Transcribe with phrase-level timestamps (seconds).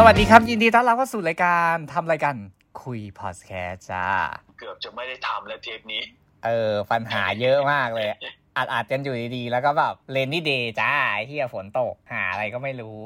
[0.00, 2.36] สวัสดีครับ ยินดีต้อนรับเข้าสู่รายการทำรายการ
[2.82, 4.06] คุยพอดแคสต์จ้า
[4.58, 6.02] เกือบจะไม่ได้ทำแล้วเทปนี้
[6.44, 8.08] เออ ปัญหาเยอะมากเลย
[8.56, 10.92] อัดอัดกันอยู่ดีๆ แล้วก็แบบ rainy day จ้า
[11.26, 12.98] เหี้ยฝนตกห่าอะไรก็ไม่รู้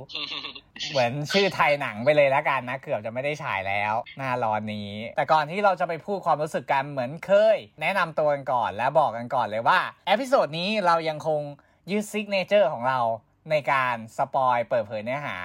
[0.90, 11.40] เหมือนชื่อไทยหนังไปเลยแล้วกันนะ เกือบจะไม่ได้ฉายแล้ว หน้าร้อนนี้ แต่ก่อนที่เราจะไปพูดความรู้สึกกันเหมือนเคย แนะนำตัวกันก่อนและบอกกันก่อนเลยว่า episode นี้เรายังคง
[11.90, 13.00] ยึด signature ของเรา
[13.50, 15.36] ในการสปอยเปิดเผยเนื้อหา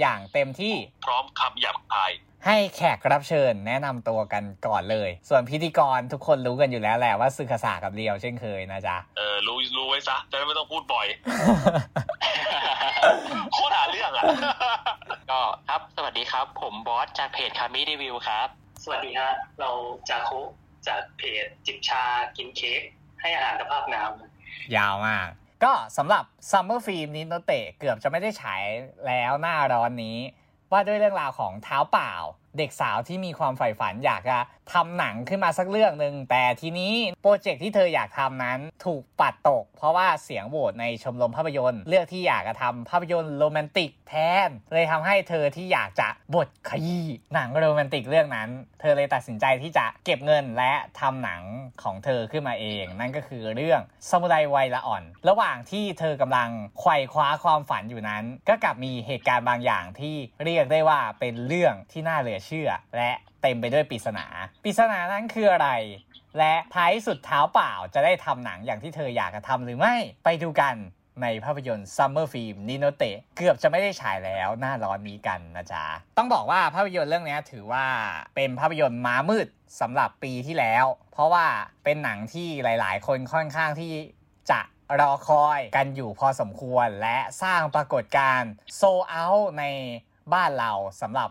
[0.00, 0.74] อย่างเต็มที่
[1.06, 2.12] พร้อมคำหยาบคาย
[2.46, 11.06] ให้แขกรับเชิญแนะนำตัวกันก่อนเลย ส่วนพิธีกรทุกคนรู้กันอยู่แล้วแหละว่าสึกภาษากับเรียวเช่นเคยนะจ๊ะ เออรู้รู้ไว้ซะจะได้ไม่ต้องพูดบ่อย
[13.52, 14.24] โคตรหาเรื่องอะ
[15.30, 18.48] ก็ครับสวัสดีครับ ผมบอสจากเพจคามิรีวิวครับ
[18.82, 19.30] สวัสดีฮะ
[19.60, 19.70] เรา
[20.08, 20.40] จาคุ
[20.86, 22.02] จากเพจจิบชา
[22.36, 22.82] กินเค้ก
[23.20, 24.02] ให้อาหารกับภาพน้
[24.76, 25.28] ยาวมาก
[25.64, 28.62] ก็สำหรับ Summer Film ni Notte เกือบจะไม่ได้ฉาย
[29.06, 30.18] แล้วหน้าร้อนนี้
[30.72, 32.14] ว่าด้วยเรื่องราวของเท้าเปล่า
[32.58, 34.38] เด็กสาวที่มีความใฝ่ฝันอยากจะ
[34.72, 44.14] ทำหนังขึ้นมาสักเรื่องหนึ่งแต่ทีนี้ project ที่เธออยากทำนั้นถูกปัดตก เพราะว่าเสียงโหวตในชมรมภาพยนตร์ เลือกที่อยากจะทำภาพยนตร์โรแมนติกแท
[44.48, 48.48] น เลยทำให้เธอที่อยากจะบดขยี้หนังโรแมนติกเรื่องนั้น
[48.80, 51.42] เธอเลยตัดสินใจที่จะเก็บเงินและทำหนัง
[51.82, 64.26] ของเธอขึ้นมาเอง นั่นก็คือเรื่องซามูไรวัยละอ่อน ระหว่างที่เธอกำลังไขว่คว้าความฝันอยู่นั้น ก็กลับมีเหตุการณ์บางอย่างที่เรียกได้ว่าเป็นเรื่องที่น่าเหลือเชื่อ และ เต็มไปด้วยปริศนา
[64.64, 65.70] ปริศนานั้นคืออะไร
[66.38, 69.94] และท้ายสุดเท้าเปล่าจะได้ทำหนังอย่างที่เธออยากจะทำหรือไม่
[70.24, 70.74] ไปดูกัน
[71.22, 75.84] ในภาพยนตร์ Summer Film นิโนเตะเกือบจะไม่ได้ฉายแล้วหน้าร้อนนี้กันนะจ๊ะ
[76.18, 77.86] ต้องบอกว่าภาพยนตร์เรื่องนี้ถือว่า
[78.34, 79.46] เป็นภาพยนตร์ม้ามืด
[79.80, 81.46] สำหรับปีที่แล้ว เพราะว่า
[81.84, 83.92] เป็นหนังที่หลาย ๆ คนค่อนข้างที่
[84.50, 84.60] จะ
[85.00, 89.26] รอคอยกันอยู่พอสมควรและสร้างปรากฏการณ์โซเอา
[89.58, 89.64] ใน
[90.32, 91.28] บ้านเราสำหรับ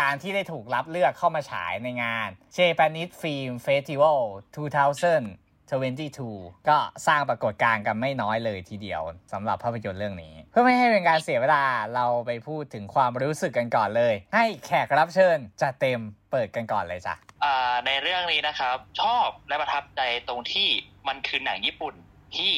[0.00, 4.20] การที่ได้ถูกรับเลือกเข้ามาฉายในงาน Japanese Film Festival
[5.84, 9.02] 2022 ก็สร้างปรากฏการณ์กันไม่น้อยเลยทีเดียว
[9.32, 11.64] สำหรับภาพยนตร์เรื่องนี้ เพื่อไม่ให้เป็นการเสียเวลา
[11.94, 17.14] เราไปพูดถึงความรู้สึกกันก่อนเลย ให้แขกรับเชิญจะเต็มเปิดกันก่อนเลยจ้ะ
[17.86, 20.68] ในเรื่องนี้นะครับ ชอบและประทับใจตรงที่
[21.08, 21.94] มันคือหนังญี่ปุ่น
[22.36, 22.52] ที่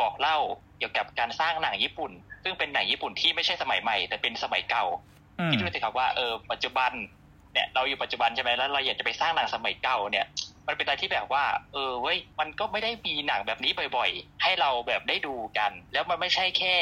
[0.00, 0.38] บอกเล่า
[0.78, 2.12] เกี่ยวกับการสร้างหนังญี่ปุ่น
[2.42, 4.84] ซึ่งเป็นหนังญี่ปุ่นที่ไม่ใช่สมัยใหม่ แต่เป็นสมัยเก่า
[5.50, 6.92] คิดดูสิครับว่าเออปัจจุบัน
[7.52, 10.26] เนี่ยเราอยู่ปัจจุบันใช่ไหมแล้วเราอยากจะไปสร้างหนังสมัยเก่าเนี่ย
[10.66, 16.76] มันเป็นอะไรที่แบบว่า เออเว้ยมันก็ไม่ได้มีหนังแบบนี้บ่อย ๆ ให้เราแบบได้ดูกัน แล้วมันไม่ใช่แค่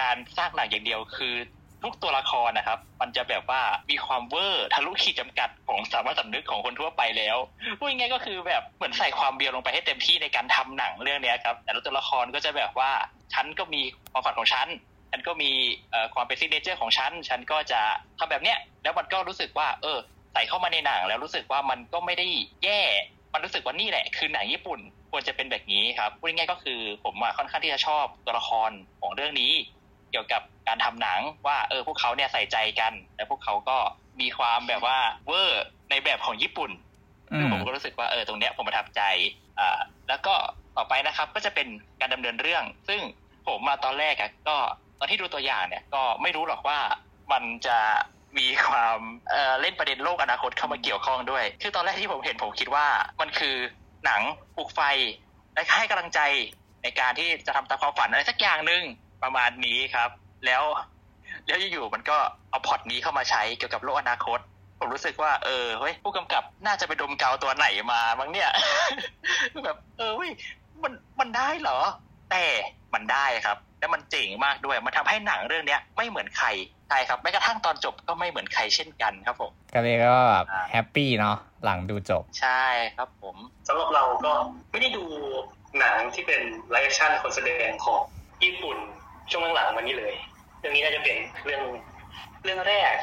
[0.00, 1.34] การสร้างหนังอย่างเดียวคือ
[1.82, 7.36] ทุกตัวละครนะครับ มันจะแบบว่ามีความเวอร์ทะลุขีดจำกัดของสามัญสำนึกของคนทั่วไปแล้ว
[7.78, 12.90] พูดง่ายก็คือแบบเหมือนใส่ความเบียวลงไปให้เต็มที่ในการทำหนังเรื่องนี้ครับ แต่ละตัวละครก็จะแบบว่า
[13.34, 13.82] ฉันก็มี
[14.12, 14.68] ความฝันของฉัน
[15.14, 15.52] ฉันก็มี
[15.90, 17.80] เอ่อความเป็น signature ของฉัน ฉันก็จะ
[18.18, 19.98] ทำแบบเนี้ย แล้วมันก็รู้สึกว่า เออ
[20.32, 22.26] ใส่เข้ามาในหนังแล้วรู้สึกว่ามันก็ไม่ได้
[22.64, 22.82] แย่
[23.32, 24.80] มันรู้สึกว่านี่แหละ คือหนังญี่ปุ่น
[25.10, 28.70] ควรจะเป็นแบบนี้ครับ พูดง่ายๆก็คือผมอะค่อนข้างที่จะชอบตัวละคร
[29.00, 29.52] ของเรื่องนี้
[30.10, 33.76] เกี่ยวกับการทำหนังว่า เออ พวกเขาเนี่ยใส่ใจกัน และพวกเขาก็
[34.20, 36.70] มีความแบบว่าเวอร์ในแบบของญี่ปุ่น
[37.30, 39.02] อืซึ่งมผมก็รู้สึกว่าเออตรงเนี้ยผมประทับใจ
[39.58, 40.34] อ่าแล้วก็
[40.76, 41.68] ต่อไปนะครับก็จะเป็น
[42.00, 43.00] การดำเนินเรื่อง ซึ่ง
[43.46, 44.56] ผมมาตอนแรกอะก็
[44.98, 46.78] ตอนที่ดูตัวอย่างเนี่ยก็ไม่รู้หรอกว่า
[47.32, 47.78] มันจะ
[48.38, 48.98] มีความ
[49.30, 52.86] เเล่นประเด็นโลกอนาคตเข้ามาเกี่ยวข้องด้วย คือตอนแรกที่ผมเห็นผมคิดว่า
[53.20, 53.56] มันคือ
[54.04, 54.20] หนัง
[54.56, 54.80] ปลุกไฟ
[55.54, 56.20] และให้กำลังใจ
[56.82, 58.82] ในการที่จะทำตามความฝันอะไรสักอย่างหนึ่ง
[59.22, 60.10] ประมาณนี้ครับ
[60.46, 60.62] แล้ว
[61.46, 62.18] แล้วอยู่ๆมันก็
[62.50, 64.38] เอาพอตนี้เข้ามาใช้เกี่ยวกับโลกอนาคต
[64.78, 68.50] ผมรู้สึกว่า เออเฮ้ยผู้กำกับน่าจะไปดมเกาวตัวไหนมาบ้างเนี่ย
[69.64, 70.30] แบบเออเว้ย
[70.82, 71.78] มันมันได้เหรอ
[72.30, 72.44] แต่
[72.94, 76.48] มันได้ครับ แล้วมันเจ๋งมากด้วย มันทำให้หนังเรื่องเนี้ยไม่เหมือนใคร
[76.88, 82.64] ใช่ครับแม้กระทั่งตอนจบก็ไม่เหมือนใครเช่นกันครับผมก็เรียกว่าแบบ happy เนาะหลังดูจบ ใช่
[82.96, 84.32] ครับผม สำหรับเราก็
[84.70, 85.04] ไม่ได้ดู
[85.80, 88.00] หนังที่เป็น live action คนแสดงของ
[88.44, 88.78] ญี่ปุ่น
[89.30, 90.14] ช่วงหลังๆวันนี้เลย
[90.58, 91.62] เรื่องนี้น่าจะเป็นเรื่อง
[92.44, 92.96] เรื่องแรก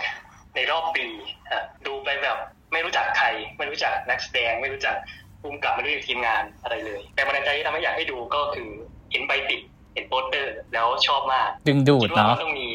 [0.55, 1.05] ในรอบปี
[1.51, 2.37] ฮะดูไปแบบ
[2.71, 3.27] ไม่รู้จักใคร
[3.57, 4.95] ไม่รู้จักนักแสดง ไม่รู้จัก
[5.41, 8.69] ภูมิกับไม่รู้จักทีมงานอะไรเลย แต่บันดาลใจที่ทำให้อยากให้ดูก็คือ
[9.11, 9.61] เห็นใบติด
[9.93, 12.69] เห็นโปสเตอร์แล้วชอบมาก ดึงดูคิดดว่าเนาะมันต้องมี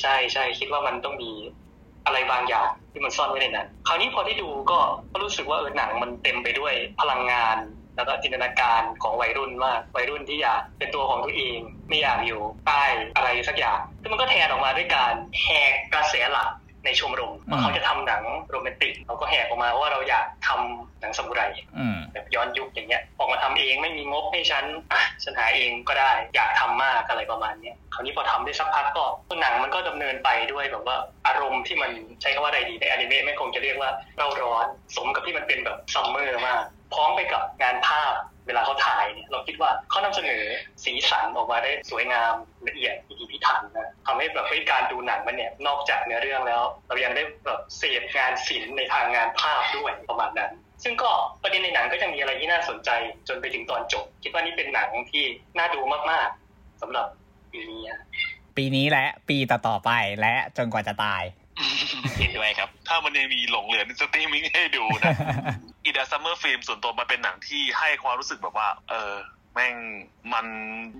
[0.00, 1.32] ใช่ใช่คิดว่ามันต้องมี
[2.06, 4.78] อะไรบางอย่างที่มันซ่อนไว้ในนั้น คราวนี้พอได้ดูก็
[5.12, 7.56] ก็รู้สึกว่าเออหนังมันเต็มไปด้วยพลังงาน
[7.96, 11.58] แล้วก็จินตนาการของวัยรุ่นมากวัยรุ่นที่อยากเป็นตัวของตัวเอง
[11.88, 12.82] ไม่อยากอยู่ใต้
[13.16, 15.12] อะไรสักอย่างซึ่งมันก็แทนออกมาด้วยการ
[15.42, 16.50] แหกกระแสหลัก
[16.84, 21.42] ในชมรมว่าเขาจะทำหนังโรแมนติกเราก็แหกออกมาว่าเราอยากทำหนังซามูไร
[21.78, 29.04] อืมแบบย้อนยุคอย่างเงี้ยออกมาทำเองไม่มีงบให้ฉันอะฉันหาเองก็ได้ อยากทำมากอะไรประมาณเนี้ยคราวนี้พอทำได้สักพักก็
[29.40, 30.96] หนังมันก็ดำเนินไปด้วยแบบว่า
[31.26, 31.90] อารมณ์ที่มัน
[32.20, 34.66] ใช้คำว่าอะไรดีในอนิเมะไม่คงจะเรียกว่าเร่าร้อน
[34.96, 36.62] สมกับที่มันเป็นแบบซัมเมอร์มาก
[36.94, 38.12] พร้อมไปกับงานภาพ
[38.46, 40.44] เวลาเขาถ่ายเนี่ยเราคิดว่าเขานำเสนอ
[40.84, 42.34] สีสันออกมาได้สวยงาม
[42.68, 50.52] ละเอียดพิถีพิถันนะทำให้แบบให้การดูหนังมันเนี่ยนอกจากเนื้อเรื่องแล้ว เรายังได้แบบเสพงานศิลป์ในทางงานภาพด้วยประมาณนั้น
[50.84, 51.10] ซึ่งก็
[51.42, 52.90] ประเด็นในหนังก็จะมีอะไรที่น่าสนใจ
[53.28, 55.24] จนไปถึงตอนจบ คิดว่านี่เป็นหนังที่
[55.58, 55.80] น่าดู
[56.10, 57.06] มากๆสำหรับ
[57.52, 57.82] ปีนี้
[58.56, 61.22] ปีนี้และปีต่อๆไปและจนกว่าจะตาย
[62.18, 65.14] เห็นด้วยครับ ถ้ามันยังมีหลงเหลือในสตรีมมิ่งให้ดูนะ
[65.84, 69.12] อีดา Summer Film ส่วนตัวมันเป็นหนังที่ให้ความรู้สึกแบบว่า เออ
[69.54, 69.74] แม่ง
[70.32, 70.46] มัน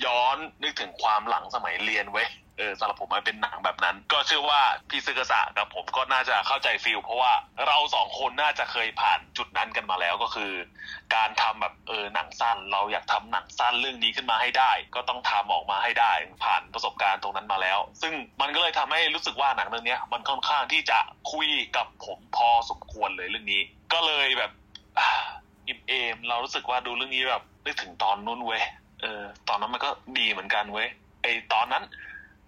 [0.06, 2.28] ย้อนนึกถึงความหลังสมัยเรียนเว้ย
[2.58, 4.60] เออสำหรับผมมันเป็นหนังแบบนั้น ก็เชื่อว่า
[4.90, 7.32] พี่ซึกษะกับผมก็น่าจะเข้าใจฟิลเพราะว่า
[7.66, 10.52] เราสองคนน่าจะเคยผ่านจุดนั้นกันมาแล้วก็คือ
[11.14, 16.12] การทำแบบเออหนังสั้น เราอยากทำหนังสั้นเรื่องนี้ขึ้นมาให้ได้ ก็ต้องทำออกมาให้ได้
[16.44, 20.98] ผ่านประสบการณ์ตรงนั้นมาแล้ว ซึ่งมันก็เลยทำให้รู้สึกว่าหนังเรื่องนี้มันค่อนข้างที่จะ
[21.32, 23.62] คุยกับผมพอสมควรเลยเรื่องนี้
[23.92, 24.50] ก็เลยแบบ
[25.66, 28.62] อิ่มเอมเรารู้สึกว่าดูเรื่องนี้แบบนึกถึงตอนนู้นเว้ย
[29.00, 30.88] เออตอนนั้นมันก็ดีเหมือนกันเว้ย
[31.22, 31.82] ไอตอนนั้น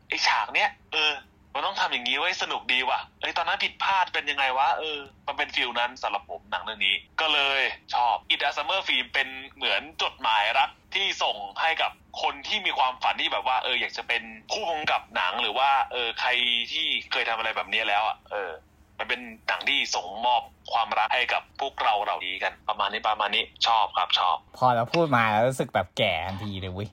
[0.09, 1.13] ไอฉากเนี้ยเออ
[1.55, 7.61] มันต้องทำอย่างนี้ไว้สนุกดีว่ะเอ้ยตอนนั้นผิดพลาดเป็นยังไงวะเออมันเป็นฟิลนั้นสำหรับผมหนังเรื่องนี้ ก็เลย
[7.95, 11.91] ชอบ It a Summer Film เป็นเหมือนจดหมายรักที่ส่งให้กับ
[12.23, 14.23] คนที่มีความฝันที่แบบว่าเอออยากจะเป็น
[14.53, 16.31] ผู้กำกับหนังหรือว่าเออใคร
[16.73, 18.51] ที่เคยทำอะไรแบบนี้แล้วอะเออ
[18.99, 20.43] มันเป็นหนังที่ส่งมอบ
[20.73, 26.89] ความรักให้กับพวกเราเราดีกัน ประมาณนี้ประมาณนี้ชอบครับชอบ พอเราพูดมาแล้วรู้สึกแบบแก่ทันทีเลยว้ย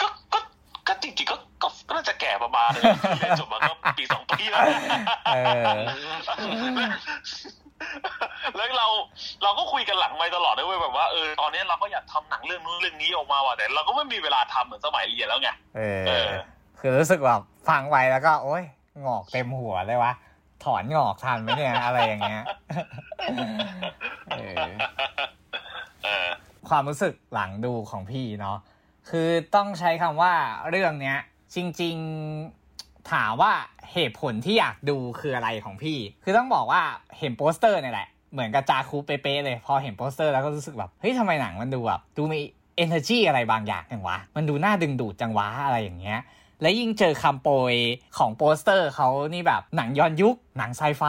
[0.00, 0.38] ก็ก็
[0.88, 1.36] ก็จริงๆก็
[1.88, 2.82] ก็ก็น่าจะแก่ประมาณนึง
[3.18, 4.62] เรียนจบมาก็ปีสองปีแล้ว
[5.34, 5.64] เออ
[8.56, 8.86] แล้วเรา
[9.42, 16.34] เราก็คุยกันหลังไม่ตลอดด้วยเวยแบบว่าเออตอนนี้เราก็อยากทำหนังเรื่องนู้นเรื่องนี้ออกมาว่ะแต่เราก็ไม่มีเวลาทำเหมือนสมัยเรียนแล้วไงเอเอออ
[16.78, 18.64] คือรู้สึกแบบฟังไปแล้วก็ โอ๊ย
[19.04, 20.12] งอกเต็มหัวเลยวะ
[20.64, 22.42] ถอนงอกทันไหมเนี่ยอะไรอย่างเงี้ย
[24.30, 24.56] เออ
[26.04, 26.28] เออ
[26.68, 28.58] ความรู้สึกหลังดูของพี่เนาะ
[29.10, 30.32] คือต้องใช้คำว่า
[30.70, 31.18] เรื่องเนี้ย
[31.54, 31.96] จริง
[32.52, 33.52] ๆถามว่า
[33.92, 36.82] เหตุผลที่อยากดูคืออะไรของพี่ คือต้องบอกว่า
[37.18, 42.40] เห็นโปสเตอร์เนี่ยแหละ เหมือนกับจาคูเป๊ะๆเลย พอเห็นโปสเตอร์แล้วก็รู้สึกแบบเฮ้ยทำไมหนังมันดูแบบดูมี
[42.84, 46.20] energy อะไรบางอย่างจังวะ มันดูน่าดึงดูดจังวะอะไรอย่างเงี้ย
[46.62, 47.74] และยิ่งเจอคำโปรย
[48.18, 51.02] ของโปสเตอร์เขานี่แบบหนังย้อนยุค หนังไซไฟ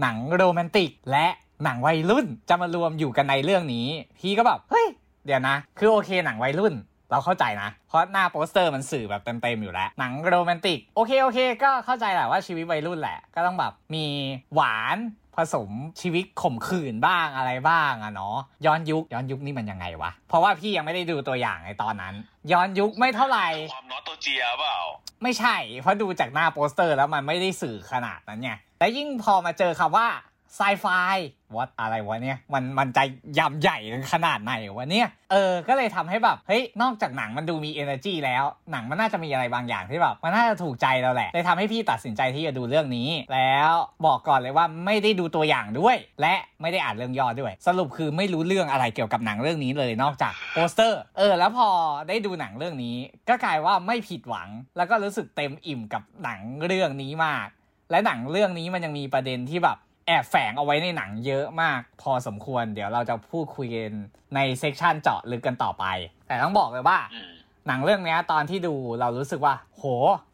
[0.00, 1.26] หนังโรแมนติก และ
[1.64, 3.86] หนังวัยรุ่นจะมารวมอยู่กันในเรื่องนี้
[4.18, 4.86] พี่ก็แบบ เฮ้ย
[5.26, 6.74] เดี๋ยวนะ คือโอเคหนังวัยรุ่น
[7.10, 14.06] เราเข้าใจนะ เพราะหน้าโปสเตอร์มันสื่อแบบเต็มๆอยู่แล้ว หนังโรแมนติก โอเคโอเค ก็เข้าใจแหละว่าชีวิตวัยรุ่นแหละ ก็ต้องแบบมี
[14.54, 14.98] หวาน
[15.36, 15.70] ผสม
[16.00, 18.36] ชีวิตข่มขืนบ้างอะไรบ้างอะเนาะ
[18.66, 22.14] ย้อนยุคย้อนยุคนี่มันยังไงวะ เพราะว่าพี่ยังไม่ได้ดูตัวอย่างในตอนนั้น
[22.52, 24.76] ย้อนยุคไม่เท่าไหร่ความนอตโตเจียเปล่า
[25.22, 30.06] ไม่ใช่ เพราะดูจากหน้าโปสเตอร์แล้วมันไม่ได้สื่อขนาดนั้นไงแต่ยิ่งพอมาเจอคำว่า
[30.56, 30.86] sci-fi
[31.56, 32.98] what อะไรวะเนี่ยมันมันจะ
[33.38, 33.78] ยำใหญ่
[34.12, 43.72] ขนาดไหนวะเนี่ยเออก็เลยทำให้แบบเฮ้ยนอกจากหนังมันดูมี energy แล้วหนังมันน่าจะมีอะไรบางอย่างที่แบบมันน่าจะถูกใจเราแหละเลยทำให้พี่ตัดสินใจที่จะดูเรื่องนี้ แล้ว
[44.06, 51.68] บอกก่อนเลยว่าไม่ได้ดูตัวอย่างด้วย และไม่ได้อ่านเรื่องย่อด้วย สรุปคือไม่รู้เรื่องอะไรเกี่ยวกับหนังเรื่องนี้เลยนอกจากโปสเตอร์เออแล้วพอ
[52.08, 52.96] ได้ดูหนังเรื่องนี้
[53.28, 57.48] ก็กลายว่าไม่ผิดหวัง แล้วก็รู้สึกเต็มอิ่มกับหนังเรื่องนี้มาก
[57.90, 63.92] และหนังเรื่องนี้มันยังมีประเด็นที่แบบ แอบแฝงเอาไว้ในหนังเยอะมากพอสมควร เดี๋ยวเราจะพูดคุยกัน
[64.34, 65.84] ใน section เจาะลึกกันต่อไป
[66.26, 67.32] แต่ต้องบอกเลยว่าอืม
[67.66, 69.84] หนังเรื่องเนี้ยตอนที่ดูเรารู้สึกว่า โห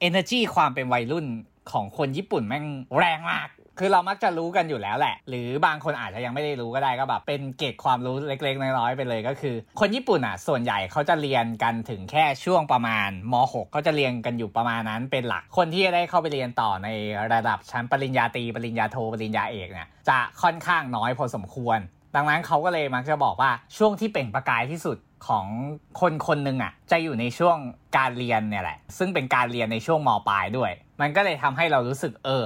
[0.08, 1.26] energy ความเป็นวัยรุ่น
[1.72, 2.66] ของคนญี่ปุ่นแม่ง
[2.98, 3.48] แรงมาก
[3.80, 16.88] คือเรามักจะรู้กันอยู่แล้วแหละ หรือบางคนอาจจะยังไม่ได้รู้ก็ได้ก็แบบเป็นเกร็ดความรู้เล็กๆน้อยๆไปเลยก็คือ คนญี่ปุ่นอะส่วนใหญ่เขาจะเรียนกันถึงแค่ช่วงประมาณม .6 ก็จะเรียนกันอยู่ประมาณนั้นเป็นหลักคนที่จะได้เข้าไปเรียนต่อใน
[17.32, 21.78] ระดับชั้นปริญญาตรีปริญญาโทปริญญาเอกเนี่ยจะค่อนข้างน้อยพอสมควร
[22.16, 25.46] ดังนั้นเขาก็เลยมักจะบอกว่าช่วงที่เปล่งประกายที่สุดของ
[26.00, 27.56] คนคนหนึ่งอะจะอยู่ในช่วง
[27.96, 30.70] การเรียนเนี่ยแหละ ซึ่งเป็นการเรียนในช่วงมปลายด้วย
[31.00, 32.44] มันก็เลยทำให้เรารู้สึกเออ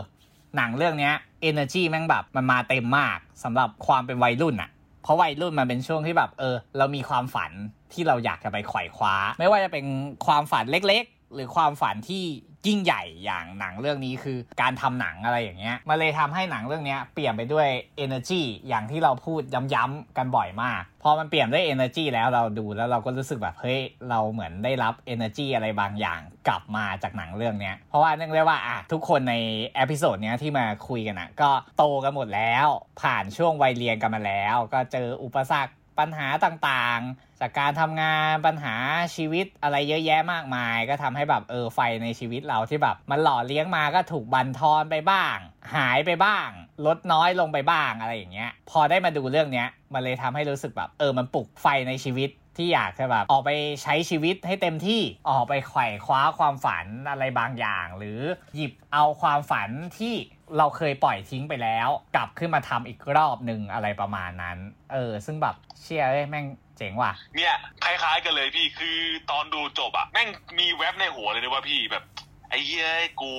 [0.57, 1.15] หนังเรื่องเนี้ย
[1.49, 4.71] energy แม่งแบบมันมาเต็มมากสำหรับความเป็นวัยรุ่นอะ
[5.03, 7.51] เพราะวัยรุ่นมันเป็นช่วงที่แบบเออ เรามีความฝัน
[7.93, 9.85] ที่เราอยากจะไปไขว่คว้า ไม่ว่าจะเป็น
[10.27, 12.25] ความฝันเล็ก หรือความฝันที่
[12.69, 17.69] ยิ่งใหญ่อย่างหนังเรื่องนี้คือการทำหนังอะไรอย่างเงี้ยมันเลยทำให้หนังเรื่องนี้เปลี่ยนไปด้วย
[18.05, 19.41] energy อย่างที่เราพูด
[19.75, 29.35] ย้ำๆกันบ่อยมาก พอมันเปลี่ยนด้วย energy แล้วเราดูแล้วเราก็รู้สึกแบบเฮ้ยเราเหมือนได้รับ energy อะไรบางอย่างกลับมาจากหนังเรื่องนี้เพราะว่าเนื่องด้วยว่าอะทุกคนใน
[29.75, 32.67] episode เนี้ยที่มาคุยกันอะก็โตกันหมดแล้ว
[33.01, 38.75] ผ่านช่วงวัยเรียนกันมาแล้ว ก็เจออุปสรรค ปัญหาต่างๆ จากการทำงานปัญหา
[39.17, 45.37] ชีวิตอะไรเยอะแยะมากมาย ก็ทำให้แบบเออไฟในชีวิตเราที่แบบมันหล่อเลี้ยงมาก็ถูกบั่นทอนไปบ้าง
[45.75, 46.49] หายไปบ้าง
[46.87, 53.51] ลดน้อยลงไปบ้างอะไรอย่างเงี้ย พอได้มาดูเรื่องเนี้ยมันเลยทำให้รู้สึกแบบเออมันปลุกไฟในชีวิตที่อยากจะแบบออกไป
[53.83, 58.21] ใช้ชีวิตให้เต็มที่ออกไปไขว่คว้าความฝันอะไรบางอย่าง หรือ
[58.57, 60.15] หยิบเอาความฝันที่
[60.59, 64.59] เราเคยปล่อยทิ้งไปแล้ว กลับขึ้นมาทำอีกรอบหนึ่งอะไรประมาณนั้น
[64.93, 66.47] เออ ซึ่งแบบเชียร์แม่ง
[66.79, 68.99] เจ๋งว่ะ เนี่ยคล้ายๆกันเลยพี่คือ
[69.31, 72.05] ตอนดูจบอะแม่งมีแว็บในหัวเลยนะว่าพี่แบบ
[72.51, 72.89] ไอ้เหี้ย
[73.21, 73.33] กู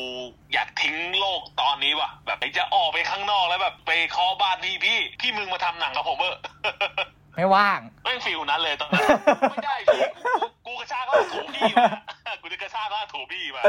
[0.54, 6.36] อยากทิ้งโลกตอนนี้ว่ะ แบบจะออกไปข้างนอกแล้วแบบไปเคอบ้านพี่พี่พี่มึงมาทำหนังกับผมเออ
[7.36, 9.08] ไม่ว่างแม่งฟิลนั้นเลยตอนนั้น
[9.52, 10.02] ไม่ได้พี่
[10.34, 11.88] กูกูกระชากก็ถูพี่มา
[12.42, 13.64] กูจะกระชากก็ถูพี่มา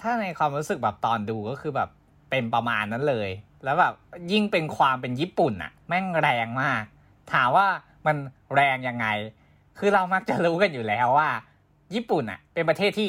[0.00, 1.88] ถ้าในความรู้สึกแบบตอนดูก็คือแบบ
[2.30, 3.30] เป็นประมาณนั้นเลย
[3.64, 3.94] แล้วแบบ
[4.32, 6.84] ยิ่งเป็นความเป็นญี่ปุ่นอะแม่งแรงมาก
[7.32, 7.66] ถามว่า
[8.06, 8.16] มัน
[8.54, 9.06] แรงยังไง
[9.78, 11.30] คือเรามักจะรู้กันอยู่แล้วว่า
[11.94, 13.08] ญี่ปุ่นอะเป็นประเทศที่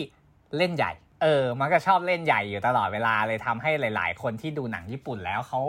[0.57, 5.61] เล่นใหญ่ เออ มันก็ชอบเล่นใหญ่อยู่ตลอดเวลาเลยทำให้หลาย ๆ คนที่ดูหนังญี่ปุ่นแล้วเขา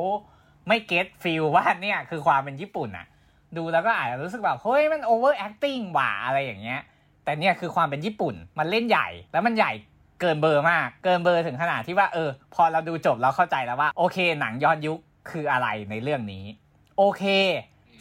[0.69, 3.07] ไม่ get feel ว่าเนี่ยคือความเป็นญี่ปุ่นอะ
[3.57, 6.80] ดูแล้วก็อาจจะรู้สึกแบบเฮ้ยมัน overacting ว่ะอะไรอย่างเงี้ย
[7.25, 9.73] แต่เนี่ยคือความเป็นญี่ปุ่นมันเล่นใหญ่แล้วมันใหญ่
[10.20, 14.98] เกินเบอร์มาก เกินเบอร์ถึงขนาดที่ว่าเออ พอเราดูจบเราเข้าใจแล้วว่า โอเค หนังย้อนยุค
[15.30, 16.44] คืออะไรในเรื่องนี้
[16.98, 17.24] โอเค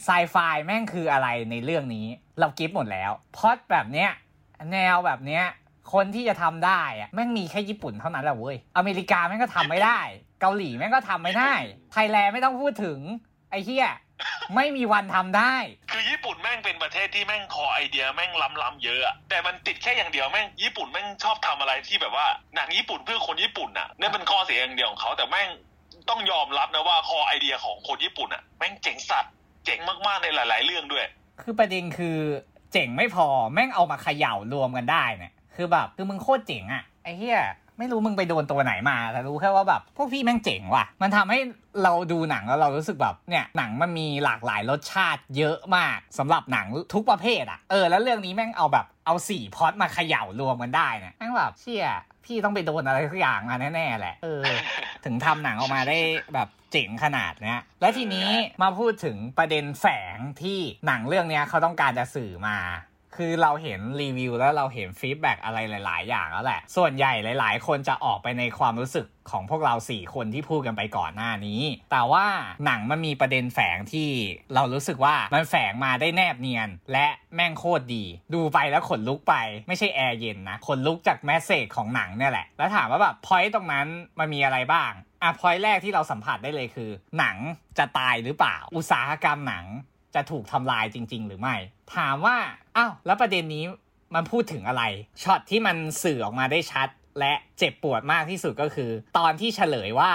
[0.06, 0.36] ไซไฟ
[0.66, 2.06] แม่งคืออะไรในเรื่องนี้
[2.40, 4.10] เรา get หมดแล้วพอดแบบเนี้ย
[4.72, 5.44] แนวแบบเนี้ย
[5.94, 10.00] คนที่จะทำได้อะแม่งมีแค่ญี่ปุ่นเท่านั้นแหละเว้ย อเมริกาแม่งก็ทำไม่ได้
[10.42, 11.54] เกาหลีแม่งก็ทำไม่ได้
[11.92, 13.00] ไทยแลนด์ไม่ต้องพูดถึง
[13.52, 13.88] ไอ้เหี้ย
[14.56, 15.56] ไม่มีวันทำได้
[15.92, 25.50] คือญี่ปุ่นแม่งเป็นประเทศที่แม่งคอไอเดียแม่งล้ำๆเยอะอะ แต่มันติดแค่อย่างเดียวแม่งญี่ปุ่นแม่งชอบทำอะไรที่แบบว่าหนังญี่ปุ่นเพื่อคนญี่ปุ่นน่ะนี่เป็นข้อเสียอย่างเดียวของเขาแต่แม่ง
[26.10, 29.34] ต้องยอมรับนะว่าคอไอเดียของคนญี่ปุ่นอะแม่งเจ๋งสัตว์
[29.66, 31.06] เจ๋งมากๆในหลาย ๆ เรื่องด้วย
[31.42, 32.18] คือประเด็นคือ
[32.74, 37.42] เจ๋งไม่พอแม่งเอามาเขย่ารวมกันได้เนี่ยคือแบบคือมึงโคตรเจ๋งอะไอ้เหี้ย
[37.80, 41.40] ไม่รู้มึงไปโดนตัวไหนมาแต่รู้แค่ว่าแบบพวกพี่แม่งเจ๋งว่ะ มันทำให้
[41.84, 51.86] เราดูหนังแล้วเรารู้สึกแบบเนี่ยหนังมันมีหลากหลายรสชาติเยอะมากสำหรับหนังทุกประเภทอะเออแล้วเรื่องนี้แม่งเอาแบบเอาสี่พอดมาเขย่ารวมกันได้เนี่ยแม่งแบบเชี่ย
[52.26, 54.44] พี่ต้องไปโดนอะไรสักอย่างมาแน่ๆแหละเออ
[55.06, 55.98] ถึงทำหนังออกมาได้
[56.34, 58.30] แบบเจ๋งขนาดเนี้ยและทีนี้
[58.62, 62.58] มาพูดถึงประเด็นแฝงที่หนังเรื่องเนี้ยเขาต้องการจะสื่อมา
[63.20, 71.62] คือเราเห็นรีวิวแล้วเราเห็น feedback อะไรหลาย ๆ อย่างแล้วแหละ ส่วนใหญ่หลาย ๆ คนจะออกไปในความรู้สึกของพวกเราสี่คนที่พูดกันไปก่อนหน้านี้
[71.92, 72.26] แต่ว่า
[72.66, 74.10] หนังมันมีประเด็นแฝงที่
[74.56, 79.36] เรารู้สึกว่ามันแฝงมาได้แนบเนียน และแม่งโคตรดี ดูไปแล้วขนลุกไป
[79.68, 83.88] ไม่ใช่แอร์เย็นนะ ขนลุกจาก message ของหนังเนี่ยแหละ แล้วถามว่าแบบ point ตรงนั้น
[84.20, 84.92] มันมีอะไรบ้าง
[85.24, 87.38] อะ point แรกที่เราสัมผัสได้เลยคือ หนัง
[87.78, 89.66] จะตายหรือเปล่า อุตสาหกรรมหนัง
[90.16, 91.56] จะถูกทำลายจริง ๆ หรือไม่
[91.96, 92.38] ถามว่า
[92.78, 93.64] อ้าวแล้วประเด็นนี้
[94.16, 94.84] มันพูดถึงอะไร
[95.24, 96.88] ช็อตที่มันสื่อออกมาได้ชัด
[97.20, 100.12] และเจ็บปวดมากที่สุดก็คือ ตอนที่เฉลยว่า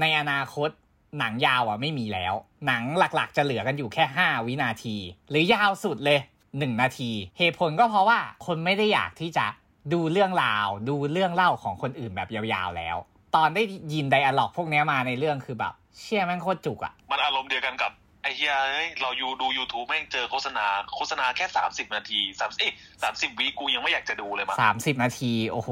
[0.00, 0.70] ในอนาคต
[1.18, 2.34] หนังยาวอะไม่มีแล้ว
[2.66, 4.96] หนังหลักๆ จะเหลือกันอยู่แค่ 5 วินาที
[5.30, 9.46] หรือยาวสุดเลย 1 นาที เหตุผลก็เพราะว่าคนไม่ได้อยากที่จะ
[9.92, 12.96] ดูเรื่องราว ดูเรื่องเล่าของคนอื่นแบบยาวๆแล้ว
[13.36, 13.62] ตอนได้
[13.92, 17.92] ยินไดอะล็อกพวกนี้มาในเรื่องคือแบบ เชี่ยแม่งโคตรจุกอะมันอารมณ์เดียวกันกับ
[18.34, 20.66] เฮียเอ้ยเราอยู่ดู YouTube แม่งเจอโฆษณา
[20.96, 22.68] โฆษณาแค่สามสิบนาทีสามเอ้
[23.02, 25.70] สามสิบวิกูยังไม่อยากจะดูเลยมั้งสามสิบนาที โอ้โห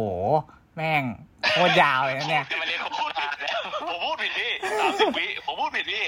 [0.77, 1.03] แม่ง
[1.51, 3.59] โคตรยาวเลยนะเนี่ยจะมาเรียนผมพูพูดดผิผิดดแล้ว
[3.89, 6.05] ผมพูดผิดพี่สามสิบวิผมพูดผิดพี่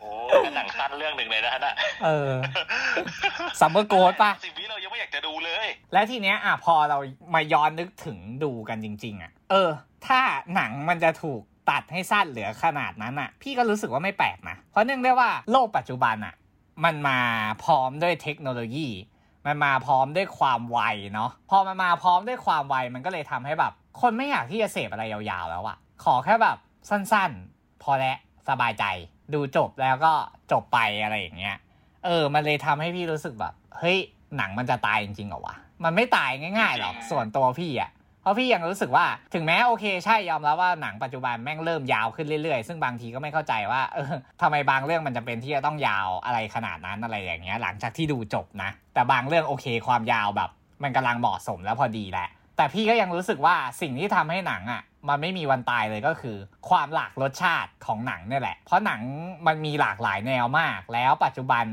[0.00, 0.08] โอ้
[0.54, 1.74] หนังสั้นเรื่องหนึ่งเลยนะฮะน่ะ
[2.04, 2.32] เออ
[3.60, 6.98] ซัมเมอร์โกดปะสิบวิเรายังไม่อยากจะดูเลย และทีเนี้ยอะพอเรา
[7.34, 9.70] มาย้อนนึกถึงดูกันจริง ๆ อะ เออ
[10.06, 10.20] ถ้า
[10.54, 16.34] หนังมันจะถูก ตัดให้สั้นเหลือขนาดนั้นอะ พี่ก็รู้สึกว่าไม่แปลกนะ เพราะเนื่องด้วยว่าโลกปัจจุบันอะ
[16.84, 17.18] มันมา
[17.64, 18.88] พร้อมด้วยเทคโนโลยี
[19.46, 20.80] มันมาพร้อมด้วยความไว
[21.14, 26.56] เนาะพอมันมาพร้อมด้วยความไวมันก็เลยทำให้แบบ คนไม่อยากที่จะเสพอะไรยาวๆแล้วอะขอแค่แบบ
[26.88, 28.16] สั้นๆ พอแล้ว
[28.48, 28.84] สบายใจ
[29.34, 30.12] ดูจบแล้วก็
[30.52, 31.56] จบไปอะไรอย่างเงี้ย
[32.04, 33.98] เออ มันเลยทำให้พี่รู้สึกแบบ เฮ้ย
[34.36, 37.90] หนังมันจะตายจริงๆเหรอวะ มันไม่ตายง่ายๆหรอก ส่วนตัวพี่อะ
[38.22, 44.12] เพราะพี่ยังรู้สึกว่าถึงแม้โอเคใช่ยอมรับว่าหนังปัจจุบันแม่งเริ่มยาวขึ้นเรื่อยๆ ซึ่งบางทีก็ไม่เข้าใจว่าเออ
[44.42, 50.50] ทำไมบางเรื่องมันจะเป็นที่จะต้องยาวอะไรขนาดนั้นอะไรอย่างเงี้ยหลังจากที่ดูจบนะ แต่บางเรื่องโอเคความยาวแบบ
[50.82, 56.36] มันกำลังเหมาะสมแล้วพอดีแหละ แต่พี่ก็ยังรู้สึกว่าสิ่งที่ทำให้หนังอะมันไม่มีวันตายเลยก็คือ
[56.68, 59.00] ความหลากรสชาติของหนังเนี่ยแหละ เพราะหนัง
[59.46, 61.64] มันมีหลากหลายแนวมาก แล้วปัจจุบัน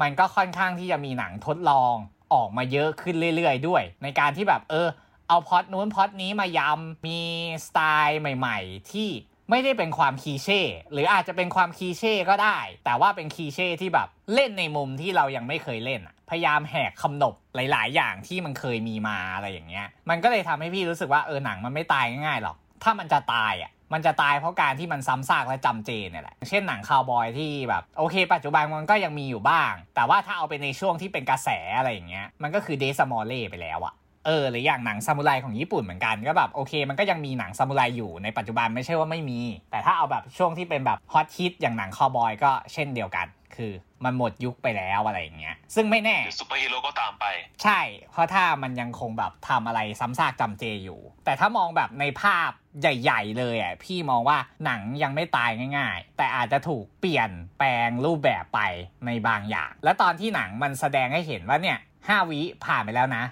[0.00, 1.94] มันก็ค่อนข้างที่จะมีหนังทดลอง
[2.34, 4.88] ออกมาเยอะขึ้นเรื่อย ๆ ด้วย ในการที่แบบเออ
[5.32, 7.20] เอาพอดนู้นพอดนี้มายำมี
[7.66, 9.08] สไตล์ใหม่ ๆ ที่
[9.50, 10.60] ไม่ได้เป็นความคีเช่
[10.92, 33.94] หรืออาจจะเป็นความคีเช่ก็ได้ แต่ว่าเป็นคีเช่ที่แบบเล่นในมุมที่เรายังไม่เคยเล่นพยายามแหกคำนบหลาย ๆ อย่างที่มันเคยมีมาอะไรอย่างเงี้ย มันก็เลยทำให้พี่รู้สึกว่าเออหนังมันไม่ตายง่ายๆหรอก ถ้ามันจะตายอะมันจะตายเพราะการที่มันซ้ำซากและจำเจเนี่ยแหละ เช่นหนังคาวบอยที่แบบโอเค ปัจจุบันมันก็ยังมีอยู่บ้าง แต่ว่าถ้าเอาไปในช่วงที่เป็นกระแสอะไรอย่างเงี้ย มันก็คือเด๊ดสะมอเร่ไปแล้วอะ
[34.26, 43.26] เออหรืออย่างหนังซามูไรของญี่ปุ่นเหมือนกันก็แบบโอเค มันก็ยังมีหนังซามูไรอยู่ในปัจจุบันไม่ใช่ว่าไม่มี แต่ถ้าเอาแบบช่วงที่เป็นแบบฮอตฮิตอย่างหนังคาวบอยก็เช่นเดียวกัน
[43.56, 43.72] คือ
[44.04, 47.24] มันหมดยุคไปแล้วอะไรอย่างเงี้ยซึ่งไม่แน่ซูเปอร์ฮีโร่ก็ตามไป
[47.62, 52.50] ใช่ เพราะถ้ามันยังคงแบบทำอะไรซ้ำซากจำเจอยู่ แต่ถ้ามองแบบในภาพ
[52.80, 58.60] ใหญ่ ๆ เลยอะพี่มองว่าหนังยังไม่ตายง่าย ๆ แต่อาจจะถูกเปลี่ยนแปลงรูปแบบไป
[59.06, 63.24] ในบางอย่าง และตอนที่หนังมันแสดงให้เห็นว่าเนี่ยห้าวิผ่านไปแล้วนะ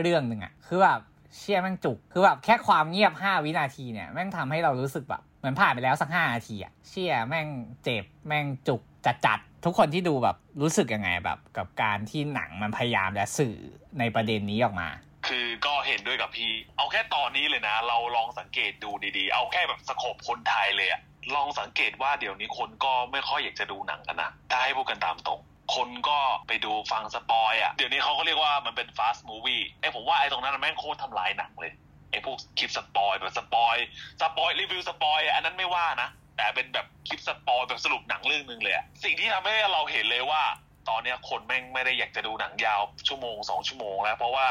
[0.00, 1.00] เรื่องหนึ่งอะคือแบบ
[1.36, 7.48] เชี่ยแม่งจุก คือแบบแค่ความเงียบ 5 วินาทีเนี่ยแม่งทำให้เรารู้สึกแบบเหมือนผ่านไปแล้วสักห้านาทีอะเชี่ยแม่ง
[7.84, 8.80] เจ็บแม่งจุก
[9.26, 13.56] จัดๆทุกคนที่ดูแบบรู้สึกยังไงแบบกับการที่หนังมันพยายามจะสื่อ
[13.98, 14.88] ในประเด็นนี้ออกมา
[15.28, 21.00] คือก็เห็นด้วยกับพี่ เอาแค่ตอนนี้เลยนะ เราลองสังเกตดูดีๆ เอาแค่แบบ scope คนไทยเลยอะ
[21.34, 25.40] ลองสังเกตว่าเดี๋ยวนี้คนก็ไม่ค่อยอยากจะดูหนังกันนะถ้าให้พูดกันตามตรง
[25.74, 31.72] คนก็ไปดูฟัง spoil อะเดี๋ยวนี้เขาก็เรียกว่ามันเป็น fast movie ไอ้ผมว่าไอ้ตรงนั้นแม่งโคตรทำลายหนังเลย
[32.10, 38.74] ไอ้พวกคลิป spoil แบบ spoil spoil รีวิว spoil อันนั้นไม่ว่านะ แต่เป็นแบบคลิป spoil แบบสรุปหนังเรื่องนึงเลย
[39.04, 40.42] สิ่งที่ทำให้เราเห็นเลยว่า
[40.88, 44.46] ตอนเนี้ยคนแม่งไม่ได้อยากจะดูหนังยาวชั่วโมงสองชั่วโมงแล้ว เพราะว่า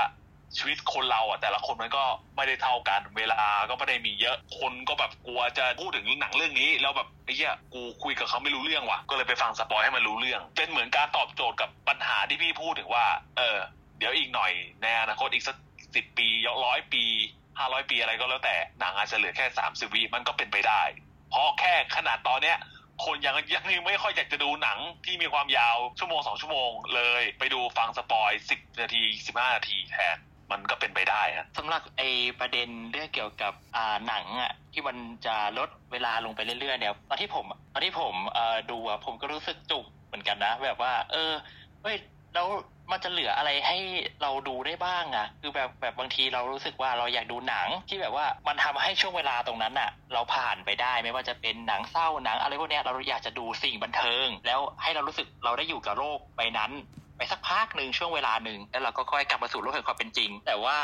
[0.57, 2.03] ชีวิตคนเราอะแต่ละคนมันก็
[2.35, 13.05] ไม่ได้เท่ากัน เวลาก็ไม่ได้มีเยอะคนก็แบบกลัวจะพูดถึงหนังเรื่องนี้ แล้วแบบไอ้เหี้ยกูคุยกับเขาไม่รู้เรื่องว่ะก็เลยไปฟังสปอยให้มันรู้เรื่อง เป็นเหมือนการตอบโจทย์กับปัญหาที่พี่พูดถึงว่า
[13.37, 13.57] เออ
[13.97, 15.55] เดี๋ยวอีกหน่อยในอนาคตอีกสัก
[15.95, 16.27] สิบปี
[16.65, 17.03] ร้อยปี
[17.59, 20.81] ห้าร้อยปีอะไรก็แล้วแต่หนังอาจจะเหลือแค่สามสิบวิมันก็เป็นไปได้
[21.31, 22.57] เพราะแค่ขนาดตอนเนี้ย
[23.05, 30.17] คนยังยังไม่ค่อยอยากจะดูหนังที่มีความยาวชั่วโมงสองชั่วโมงเลย ไปดูฟังสปอยสิบนาทีสิบห้านาทีแทน
[30.51, 32.01] มันก็เป็นไปได้ฮะสำหรับไอ
[32.39, 41.31] ประเด็นเรื่องเกี่ยวกับอ่าหนังอะที่มันจะลดเวลาลงไปเรื่อยๆเนี่ยตอนที่ผมตอนที่ผมเอ่อดูอะผมก็รู้สึกจุกเหมือนกันนะ แบบว่า เออ
[41.83, 41.97] เฮ้ย
[42.33, 42.47] แล้ว
[42.91, 43.77] มันจะเหลืออะไรให้
[44.21, 56.71] เราดูได้บ้างอะคือแบบแบบบางทีเรารู้สึกว่าเราอยากดูหนังที่แบบว่ามันทำให้ช่วงเวลาตรงนั้นอะเราผ่านไปได้ไม่ว่าจะเป็นหนังเศร้าหนังอะไรพวกเนี้ยเราอยากจะดูสิ่งบันเทิง แล้วให้เรารู้สึกเราได้อยู่กับโลกใบนั้น
[57.21, 60.77] ไปสักพักหนึ่งช่วงเวลาหนึ่งแล้วเราก็ค่อยกลับมาสู่โลกแห่งความเป็นจริง แต่ว่า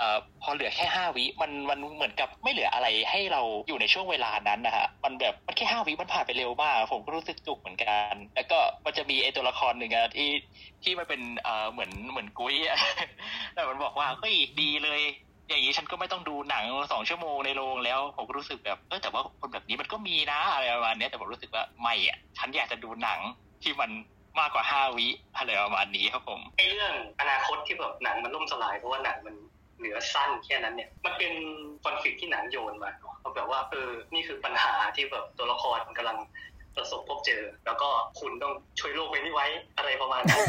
[0.00, 0.02] อ
[0.42, 10.30] พอเหลือแค่ห้าวิมันมันเหมือนกับไม่เหลืออะไรให้เราอยู่ในช่วงเวลานั้นนะฮะมันแบบมันแค่ห้าวิมันผ่านไปเร็วมาก ผมก็รู้สึกจุกเหมือนกัน แล้วก็มันจะมีไอตัวละครหนึ่งอะที่
[10.82, 12.78] ที่มันเป็นเอ่อเหมือนเหมือนกุ้ยอะ
[13.54, 15.02] แต่มันบอกว่าเฮ้ยดีเลย
[15.48, 23.20] อย่างนี้ฉันก็ไม่ต้องดูหนังสองชั่วโมงในโรงแล้ว ผมก็รู้สึกแบบเออแต่ว่าคนแบบนี้มันก็มีนะอะไรประมาณนี้แต่ผมรู้สึกว่าไม่อะฉันอยากจะดูหนัง
[23.62, 23.90] ที่มัน
[24.40, 29.34] มากกว่าห้าวิอะไรประมาณนี้ครับผมไอ้เรื่องอนาคตที่แบบหนังมันล่มสลายเพราะว่าหนังมัน
[29.78, 31.32] เหลือสั้นแค่นั้นเนี่ย มันเป็น
[31.84, 36.18] คอนฟ lict ที่หนังโยนมาเนอะเขาแบบว่าเออนี่คือปัญหาที่แบบตัวละครกำลัง
[36.76, 37.88] ประสบพบเจอ แล้วก็
[38.20, 40.42] คุณต้องช่วยโลกไว้นี่ไว้อะไรประมาณนั้น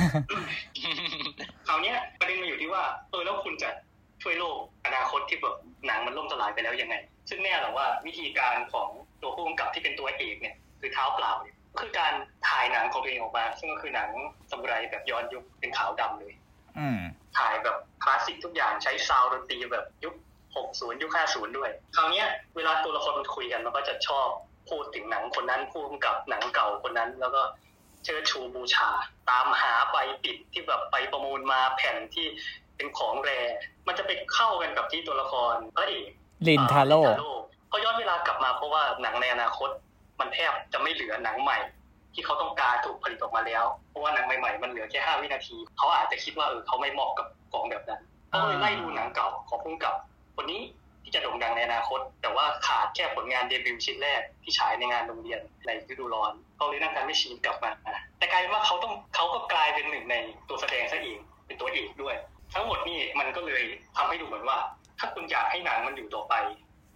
[1.67, 3.69] คราวเนี้ยประเด็นมาอยู่ที่ว่า เออแล้วคุณจะ
[4.23, 5.55] ช่วยโลกอนาคตที่แบบ
[5.87, 6.95] หนังมันล่มสลายไปแล้วยังไง
[7.29, 8.89] ซึ่งแน่หรอว่าวิธีการของ
[9.21, 12.13] ตัวผู้กำกับที่เป็นตัวเอกเนี่ย คือเท้าเปล่าเนี่ย คือการ
[12.49, 14.09] ถ่ายหนังของตัวเองออกมา ซึ่งก็คือหนัง
[14.49, 16.33] สมุไรแบบย้อนยุคเป็นขาวดำเลย
[16.79, 16.99] อืม
[17.37, 20.15] ถ่ายแบบคลาสสิกทุกอย่างใช้ซาวด์ดนตรีแบบยุค
[20.57, 24.27] 60 ยุค 50 ด้วย คราวเนี้ยเวลาตัวละครมันคุยกันมันก็จะชอบ
[24.69, 27.41] พูดถึงหนังคนนั้นพูดกับหนังเก่าคนนั้น แล้วก็
[28.03, 28.89] เชิดชูบูชา
[29.29, 32.25] ตามหาใบปิดที่แบบไปประมูลมาแผ่นที่
[32.75, 33.29] เป็นของแร
[33.87, 36.09] มันจะไปเข้ากันกับที่ตัวละครพระเอก
[36.47, 37.17] ลินทาโร่ลิน
[37.69, 39.69] เขาย้อนเวลากลับมาเพราะว่าหนังในอนาคต
[40.19, 41.57] มันแทบจะไม่เหลือหนังใหม่
[42.13, 49.95] ที่เขาต้องการถูกผลิตออกมาแล้ว เพราะว่าหนังใหม่ๆมันเหลือแค่ห้าวินาที เขาอาจจะคิดว่าเออเขาไม่เหมาะกับของแบบนั้นเขาเลยไล่ดูหนังเก่าของพุ่งกับ
[50.35, 50.61] คนนี้
[51.03, 57.71] ที่จะโด่งดังในอนาคต แต่ว่าขาดแค่ผลงานเดบิวต์ชิ้นแรกที่ฉายในงานโรงเรียนในฤดูร้อนเขาเลยนั่งการไม่ชีนกลับมา
[58.19, 60.15] แต่กลายเป็นว่าเขาต้องเขาก็กลายเป็นหนึ่งใน
[60.49, 62.15] ตัวแสดงซะเองเป็นตัวเอกด้วย
[62.53, 63.63] ทั้งหมดนี่มันก็เลย
[63.97, 64.57] ทำให้ดูเหมือนว่า
[64.99, 66.33] ถ้าคุณอยากให้หนังมันอยู่ต่อไป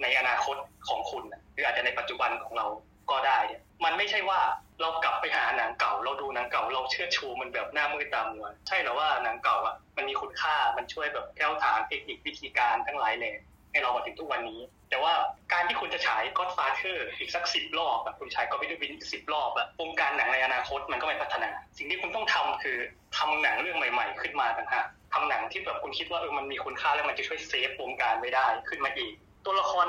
[0.02, 0.56] ในอนาคต
[0.88, 2.68] ของคุณหรืออาจจะในปัจจุบันของเรา
[3.12, 4.40] ก็ได้เนี่ยมันไม่ใช่ว่า
[4.82, 13.34] เรากลับไปหาหนังเก่า เราดูหนังเก่าเราเชื่อชูมันแบบหน้ามือตามัวใช่หรือว่าหนังเก่าอะมันมีคุณค่ามันช่วยแบบแก้วถางเทคนิควิธีการทั้งหลายเลย
[13.72, 15.14] ให้เรามาถึงทุกวันนี้ แต่ว่า
[15.54, 22.78] การที่คุณจะฉาย Godfather อีกสักสิบรอบแบบคุณฉายก็ไม่ได้วินสิบรอบอะวงการหนังในอนาคตมันก็ไม่พัฒนา สิ่งที่คุณต้องทำคือ
[23.18, 29.14] ทำหนังเรื่องใหม่ ๆ ขึ้นมาต่างหากทำหนังที่แบบคุณคิดว่าเออมันมีคุณค่าแล้วมันจะช่วยเซฟวงการไว้ได้ขึ้นมาอีก
[29.46, 29.88] ตัวละคร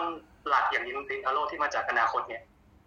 [0.48, 2.42] หลักอย่างลินลินทาโร่ที่มาจากอนาคตเนี่ย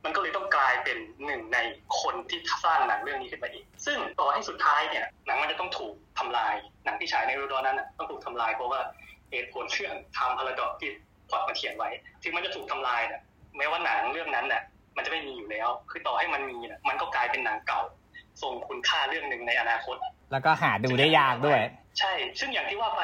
[0.06, 1.58] มันก็เลยต้องกลายเป็นหนึ่งใน
[2.02, 6.54] คนที่สร้างหนังเรื่องนี้ขึ้นมาอีก ซึ่งต่อให้สุดท้ายเนี่ยหนังมันจะต้องถูกทำลาย
[6.86, 8.80] หนังที่ฉายในฤดูนั้นต้องถูกทำลายเพราะว่า
[9.32, 10.90] เหตุผลเรื่องทำพาราดอกที่
[11.30, 11.90] พอดมาเขียนไว้
[12.24, 13.22] ถึงมันจะถูกทำลายเนี่ย
[13.58, 14.62] แม้ว่าหนังเรื่องนั้นเนี่ย
[14.98, 17.82] มันจะไม่มีอยู่แล้ว คือต่อให้มันมีเนี่ยมันก็กลายเป็นหนังเก่า
[18.42, 19.96] ทรงคุณค่าเรื่องหนึ่งในอนาคต
[20.32, 21.60] แล้วก็หาดูได้ยากด้วย
[22.00, 23.02] ใช่ ซึ่งอย่างที่ว่าไป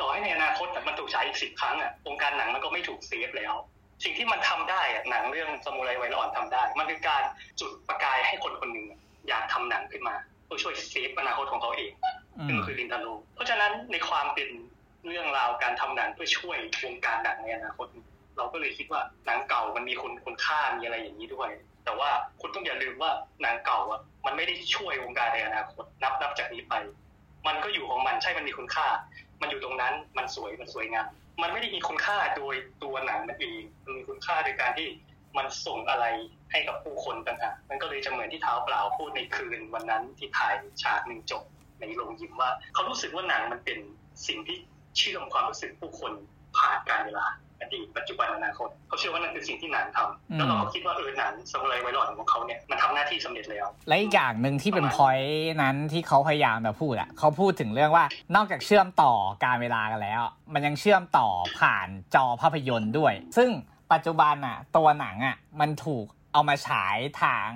[0.00, 3.54] ต่อให้ในอนาคตมันถูกฉายอีกสิบครั้งอะวงการหนังมันก็ไม่ถูกเซฟแล้ว
[4.04, 7.22] สิ่งที่มันทำได้อะหนังเรื่องสมุไรไวรอนทำได้ มันคือการ
[7.60, 8.86] จุดประกายให้คนคนหนึ่ง
[9.28, 10.14] อยากทำหนังขึ้นมา
[10.44, 11.92] เพื่อช่วยเซฟอนาคตของเขาเอง
[12.46, 14.48] ซึ่งคือลินทาโลเพราะฉะนั้นในความเป็น
[15.06, 17.86] เรื่องราวการทำหนังเพื่อช่วยวงการหนังในอนาคต
[18.36, 21.50] เราก็เลยคิดว่าหนังเก่ามันมีคุณคุณค่ามีอะไรอย่างนี้ด้วย
[21.84, 23.10] แต่ว่าคุณต้องอย่าลืมว่า
[23.42, 26.74] หนังเก่าอะมันไม่ได้ช่วยวงการในอนาคตนับนับจากนี้ไป
[27.46, 28.86] มันก็อยู่ของมันใช่มันมีคุณค่า
[29.40, 31.08] มันอยู่ตรงนั้นมันสวยมันสวยงาม
[31.42, 34.88] มันไม่ได้มีคุณค่าโดยตัวหนังมันเองมันมีคุณค่าโดยการที่
[35.36, 36.04] มันส่งอะไร
[36.50, 41.42] ให้กับผู้คนต่างหากมันก็เลยจะเหมือนที่เท้าเปล่าพูดในคืนวันนั้นที่ถ่ายฉากหนึ่งจบ
[41.80, 43.78] ในโรงยิมว่า เขารู้สึกว่าหนังมันเป็น
[44.26, 44.56] สิ่งที่
[44.96, 46.12] เชื่อมความรู้สึกผู้คน
[46.58, 47.26] ผ่านกาลเวลา
[47.60, 59.12] อดีตปัจจุบันอนาคตเขาเชื่อว่านั่นคือสิ่งที่หนังทำแล้วเราก็คิดว่าเออหนังซามูไรวัยรุ่นของเขาเนี่ยมันทำหน้าที่สำเร็จแล้ว และอีกอย่างหนึ่งที่เป็น point นั้นที่เขาพยายามจะพูดอะเขาพูดถึงเรื่องว่านอกจากเชื่อมต่อ
[59.44, 60.22] กาลเวลากันแล้ว
[60.54, 63.50] มันยังเชื่อมต่อผ่านจอภาพยนตร์ด้วย ซึ่ง
[63.92, 67.48] ปัจจุบันอะตัวหนังอะมันถูกเอามาฉายทาง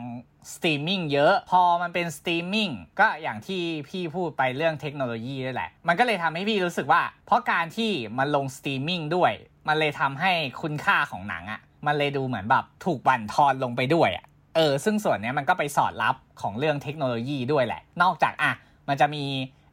[0.54, 9.32] สตรีมมิ่งเยอะ พอมันเป็นสตรีมมิ่งก็อย่างที่พี่พูดไปเรื่องเทคโนโลยีด้วยแหละ มันก็เลยทำให้พี่รู้สึกว่า เพราะการที่มันลงสตรีมมิ่งด้วย
[9.68, 14.24] มันเลยทำให้คุณค่าของหนังอะ่ะ มันเลยดูเหมือนแบบถูกบั่นทอนลงไปด้วยอะ่ะ
[14.56, 18.52] เออ ซึ่งส่วนนี้มันก็ไปสอดรับของเรื่องเทคโนโลยีด้วยแหละ นอกจากอะ
[18.88, 19.24] มันจะมี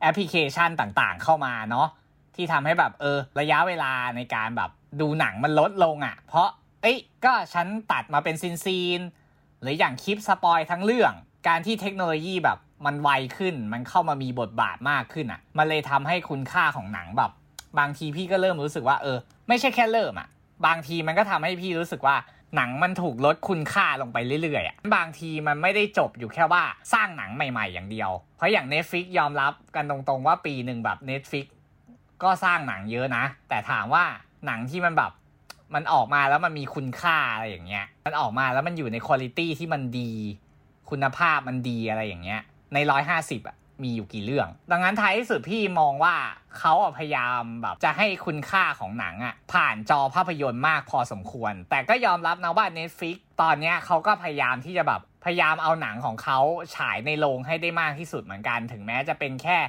[0.02, 1.88] แอปพลิเคชันต่างๆ เข้ามาเนาะ
[2.36, 4.70] ที่ทำให้แบบเออ ระยะเวลาในการแบบ
[5.02, 6.48] ดูหนังมันลดลงอะ่ะ เพราะ
[6.82, 9.02] เอ้ย ก็ฉันตัดมาเป็น scene scene
[9.62, 11.14] หรืออย่างคลิปสปอยทั้งเรื่อง
[11.48, 17.32] การที่เทคโนโลยีแบบมันไวขึ้น มันเข้ามามีบทบาทมากขึ้นอะ มันเลยทำให้คุณค่าของหนังแบบ
[17.80, 20.28] บางทีพี่ก็เริ่มรู้สึกว่าเออ ไม่ใช่แค่เริ่มอะ
[20.66, 22.16] บางทีมันก็ทำให้พี่รู้สึกว่า
[22.56, 31.46] หนังมันถูกลดคุณค่าลงไปเรื่อยๆอะบางทีมันไม่ได้จบอยู่แค่ว่าสร้างหนังใหม่ๆ อย่างเดียว เพราะอย่าง Netflix ยอมรับกันตรงๆว่าปีหนึ่งแบบ Netflix
[32.24, 34.04] ก็สร้างหนังเยอะนะ แต่ถามว่า
[34.46, 35.12] หนังที่มันแบบ
[35.76, 40.12] มันออกมาแล้วมันมีคุณค่าอะไรอย่างเงี้ย มันออกมาแล้วมันอยู่ในคุณภาพที่มันดี
[40.90, 42.42] คุณภาพมันดีอะไรอย่างเงี้ย
[42.74, 46.16] ในร้อยห้าสิบอะ มีอยู่กี่เรื่อง ดังนั้นท้ายที่สุดพี่มองว่า
[46.60, 56.40] เขาพยายามแบบจะให้คุณค่าของหนังอะผ่านจอภาพยนตร์มากพอสมควร แต่ก็ยอมรับนะว่า Netflix ตอนนี้เขาก็พยายามที่จะแบบพยายามเอาหนังของเขา
[56.76, 59.60] ฉายในโรงให้ได้มากที่สุดเหมือนกัน ถึงแม้จะเป็นแค่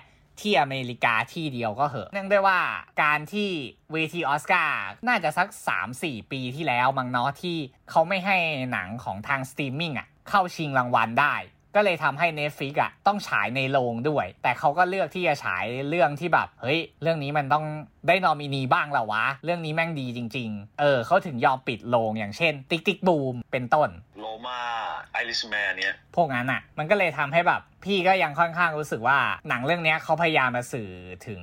[0.41, 2.61] ที่อเมริกาที่เดียวก็เหอะ เนื่องด้วยว่า
[3.03, 3.49] การที่
[3.93, 5.49] เวทีออสการ์น่าจะสัก
[5.91, 7.57] 3-4 ปีที่แล้วมั้งเนาะที่
[7.91, 8.37] เขาไม่ให้
[8.73, 11.35] หนังของทางสตรีมมิ่งอะเข้าชิงรางวัลได้
[11.77, 17.65] ก็เลยทำให้ Netflix อะต้องฉายในโรงด้วย แต่เขาก็เลือกที่จะฉายเรื่องที่แบบ เฮ้ย เรื่องนี้มันต้อง
[18.09, 22.99] ได้นอมินีบ้างแล้ววะ เรื่องนี้แม่งดีจริง ๆ เออเขาถึงยอมปิดโรงอย่างเช่น Tick, Tick...
[23.09, 23.37] Boom!
[23.53, 23.89] เป็นต้น
[24.21, 30.91] Roma Irishman เนี่ยพวกนั้นอะมันก็เลยทำให้แบบพี่ก็ยังค่อนข้างรู้สึกว่าหนังเรื่องนี้เขาพยายามมาสื่อ
[31.27, 31.43] ถึง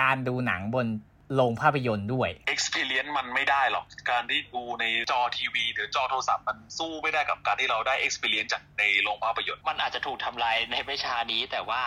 [0.00, 0.86] การดูหนังบน
[1.34, 11.82] โรงภาพยนตร์ด้วย experience มันไม่ได้หรอก การที่ดูในจอทีวี หรือจอโทรศัพท์มันสู้ไม่ได้กับการที่เราได้ experience จากในโรงภาพยนตร์ มันอาจจะถูกทำลายในไม่ช้านี้ แต่ว่า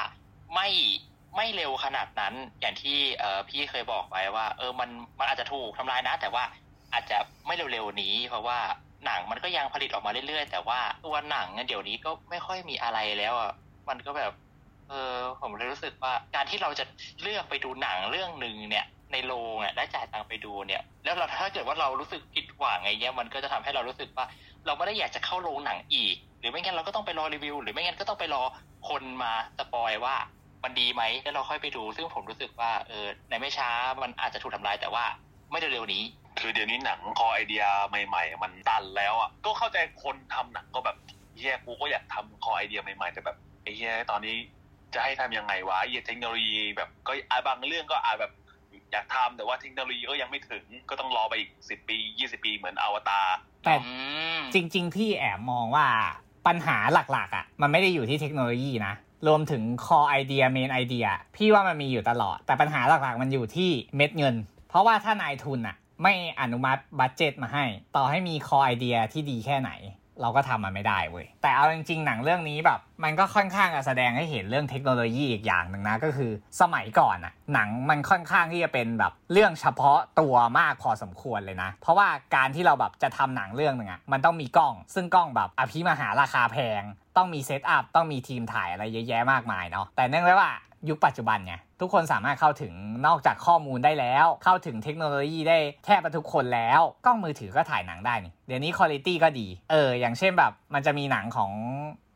[0.55, 0.69] ไม่
[1.35, 6.43] ไม่เร็วขนาดนั้น อย่างที่เออพี่เคยบอกไว้ว่า เออมันมันอาจจะถูกทำลายนะ แต่ว่า
[6.93, 8.59] อาจจะไม่เร็วๆนี้ เพราะว่า
[9.05, 13.51] หนังมันก็ยังผลิตออกมาเรื่อยๆ แต่ว่าตัวหนังเดี๋ยวนี้ก็ไม่ค่อยมีอะไรแล้วอะ
[13.89, 14.33] มันก็แบบ
[14.89, 16.85] เออผมเลยรู้สึกว่าการที่เราจะ
[17.21, 24.25] เลือกไปดูหนังเรื่องหนึ่งเนี่ย ในโรงอะได้จ่ายตังค์ไปดูเนี่ย แล้วเราถ้าเกิดว่าเรารู้สึกผิดหวังไงเงี้ยมันก็จะทำให้เรารู้สึกว่า
[24.65, 28.43] เราไม่ได้อยากจะเข้าโรงหนังอีก หรือไม่งั้นเราก็ต้องไปรอรีวิว หรือไม่งั้นก็ต้องไปรอ
[28.89, 30.15] คนมาสปอยว่า
[30.63, 33.69] มันดีไหมแล้วเราค่อยไปดู ซึ่งผมรู้สึกว่าเออในไม่ช้า
[34.01, 35.05] มันอาจจะถูกทำลายแต่ว่า
[35.51, 36.03] ไม่เร็วๆนี้
[36.39, 40.97] คือเดี๋ยวนี้หนังคอไอเดียใหม่ ๆ มันตันแล้วอะก็เข้าใจคนทำหนังก็แบบ
[41.41, 44.35] แย่กูก็อยากทำคอไอเดียใหม่ ๆ แต่แบบไอ้แย่ตอนนี้
[44.93, 47.13] จะให้ทำยังไงวะไอ้เทคโนโลยีแบบก็
[47.47, 48.31] บางเรื่องก็อาจแบบ
[48.91, 53.27] อยากทำแต่ว่าเทคโนโลยีก็ยังไม่ถึง ก็ต้องรอไปอีกสิบปียี่สิบปีเหมือนอวตาร
[53.65, 53.93] แต่อื
[54.37, 55.87] มจริง ๆ พี่แอบมองว่า
[56.47, 58.93] ปัญหาหลักๆอะ มันไม่ได้อยู่ที่เทคโนโลยีนะ
[59.27, 64.35] รวมถึง core idea main idea พี่ว่ามันมีอยู่ตลอด แต่ปัญหาหลักๆ มันอยู่ที่เม็ดเงิน
[64.69, 69.71] เพราะว่าถ้านายทุนอะ ไม่อนุมัติ budget มาให้ ต่อให้มี core idea ที่ดีแค่ไหน
[70.21, 86.83] เราก็ทำมันไม่ได้เว้ย แต่เอาจริงๆ หนังเรื่องนี้แบบ มันก็ค่อนข้างจะแสดงให้เห็นเรื่องเทคโนโลยีอีกอย่างหนึ่งนะ ก็คือสมัยก่อนอะหนังมันค่อนข้างที่จะเป็นแบบเรื่องเฉพาะตัวมากพอสมควรเลยนะ เพราะว่าการที่เราแบบจะทำหนังเรื่องหนึ่งอะมันต้องมีกล้อง ซึ่งกล้องแบบอภิมหาราคาแพง
[87.17, 90.51] ต้องมี set up ต้องมีทีมถ่ายอะไรเยอะแยะมากมายเนาะแต่เนื่องด้วยว่า
[90.89, 92.73] ยุคปัจจุบันไงทุกคนสามารถเข้าถึง
[93.07, 101.51] นอกจากข้อมูลได้แล้ว เข้าถึงเทคโนโลยีได้แทบทุกคนแล้วกล้องมือถือก็ถ่ายหนังได้นี่เดี๋ยวนี้คุณภาพก็ดีเอออย่างเช่นแบบมันจะมีหนังของ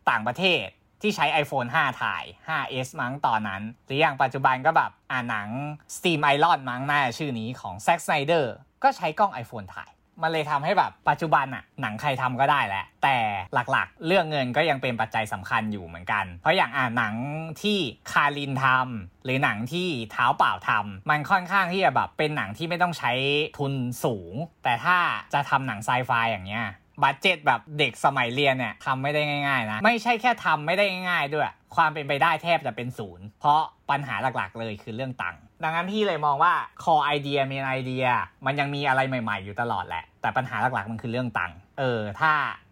[0.09, 0.65] ต่างประเทศ
[1.01, 5.47] ที่ใช้ iPhone 5 ถ่าย 5s มั้งตอนนั้น หรืออย่างปัจจุบันก็แบบอ่าหนัง
[5.95, 8.45] Steam Iron มั้งน่าชื่อนี้ของ Zack Snyder
[8.83, 13.17] ก็ใช้กล้อง iPhone ถ่าย มันเลยทำให้แบบปัจจุบันอะหนังใครทำก็ได้แหละ แต่
[13.53, 17.13] หลักๆ เรื่องเงินก็ยังเป็นปัจจัยสำคัญอยู่เหมือนกัน เพราะอย่างอ่าหนัง
[17.61, 17.77] ที่
[18.11, 23.11] คารินทำหรือหนังที่เท้าเปล่าทำมันค่อนข้างที่จะแบบเป็นหนังที่ไม่ต้องใช้
[23.57, 23.73] ทุน
[24.03, 24.97] สูง แต่ถ้า
[25.33, 26.65] จะทำหนังไซไฟอย่างเงี้ย
[27.03, 38.07] บัตเจ็ตแบบเด็กสมัยเรียนเนี่ยทำไม่ได้ง่ายๆนะ ไม่ใช่แค่ทำไม่ได้ง่ายๆด้วย ความเป็นไปได้แทบจะเป็นศูนย์เพราะปัญหาหลักๆเลยคือเรื่องตังค์ ดังนั้นพี่เลยมองว่า core idea main idea
[38.45, 42.31] มันยังมีอะไรใหม่ ๆ อยู่ตลอดแหละ แต่ปัญหาหลักๆมันคือเรื่องตังค์เออ ถ้า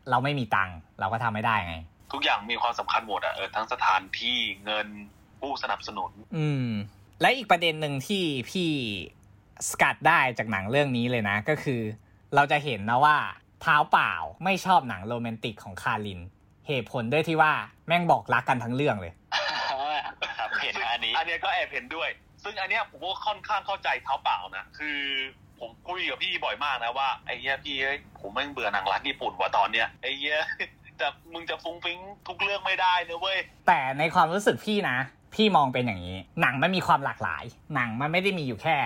[0.09, 1.75] เราไม่มีตังค์เราก็ทำไม่ได้ไง
[2.13, 4.87] ทุกอย่างมีความสำคัญหมดอะเออทั้งสถานที่เงิน
[5.39, 6.67] ผู้สนับสนุน อืม
[7.21, 8.69] และอีกประเด็นหนึ่งที่พี่
[9.69, 11.81] สกัดได้จากหนังเรื่องนี้เลยนะ ก็คือ
[12.35, 13.17] เราจะเห็นนะว่า
[13.61, 16.19] เท้าเปล่าไม่ชอบหนังโรแมนติกของคาริน
[16.67, 17.53] เหตุผลด้วยที่ว่า
[17.87, 19.13] แม่งบอกรักกันทั้งเรื่องเลย
[20.39, 22.09] ครับเห็นอันนี้ อันเนี้ยก็แอบเห็นด้วย
[22.43, 24.99] ซึ่งอันเนี้ยผมก็ค่อนข้างเข้าใจเท้าเปล่านะคือ
[25.59, 27.75] ผมคุยกับพี่บ่อยมากนะว่าไอ้เหี้ยพี่
[28.19, 30.39] ผมแม่งเบื่อหนังรักญี่ปุ่นว่ะตอนเนี้ยไอ้เหี้ย
[30.97, 34.97] แต่มึงจะฟุ้งฟิ้งทุกเรื่องไม่ได้นะเว้ยแต่ในความรู้สึกพี่นะ
[35.33, 37.43] พี่มองเป็นอย่างนี้ หนังมันมีความหลากหลาย
[37.75, 38.77] หนังมันไม่ได้มีอยู่แค่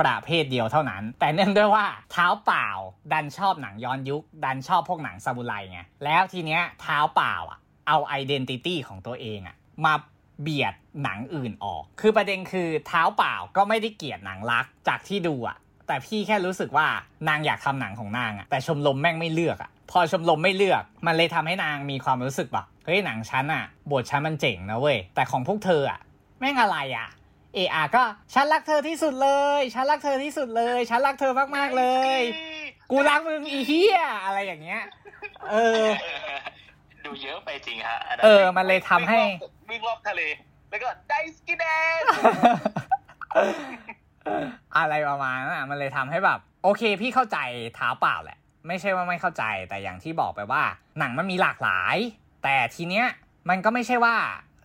[0.00, 2.68] ประเภทเดียวเท่านั้น แต่เนื่องด้วยว่าเท้าเปล่า
[3.12, 9.94] ดันชอบหนังย้อนยุค ดันชอบพวกหนังซามูไรไงแล้วทีเนี้ยเท้าเปล่าอะเอา identity ของตัวเองอะมา
[10.42, 16.86] เบียดหนังอื่นออก คือประเด็นคือเท้าเปล่าก็ไม่ได้เกลียดหนังรักจากที่ดูอะแต่พี่แค่รู้สึกว่า
[17.28, 26.00] นางอยากทำหนังของนางอะแต่ชมรมแม่งไม่เลือกอะพอชมรมไม่เลือก มันเลยทำให้นางมีความรู้สึกแบบเฮ้ยหนังฉันอะบทฉันมันเจ๋งนะเว้ยแต่ของพวกเธออะ
[26.40, 27.08] แม่งอะไรอะ
[27.54, 31.84] เออาก็ฉันรักเธอที่สุดเลย ฉันรักเธอที่สุดเลย ฉันรักเธอมากๆเล
[32.18, 32.20] ย
[32.90, 34.82] กูรักมึงอีเฮียอะไรอย่างเงี้ย
[35.50, 35.84] เออ
[37.08, 39.20] ดูเยอะไปจริงฮะนนั้นเออ มันเลยทำให้
[39.70, 40.22] วิ่งรอบทะเล
[40.70, 41.64] แล้วก็ไดสกิเด
[42.00, 42.02] น
[44.76, 47.38] อะไรประมาณนั้นอะมันเลยทำให้แบบ โอเค พี่เข้าใจ
[47.74, 50.62] เท้าเปล่าแหละ ไม่ใช่ว่าไม่เข้าใจแต่อย่างที่บอกไปว่า
[50.98, 51.96] หนังมันมีหลากหลาย
[52.44, 53.06] แต่ทีเนี้ย
[53.48, 54.16] มันก็ไม่ใช่ว่า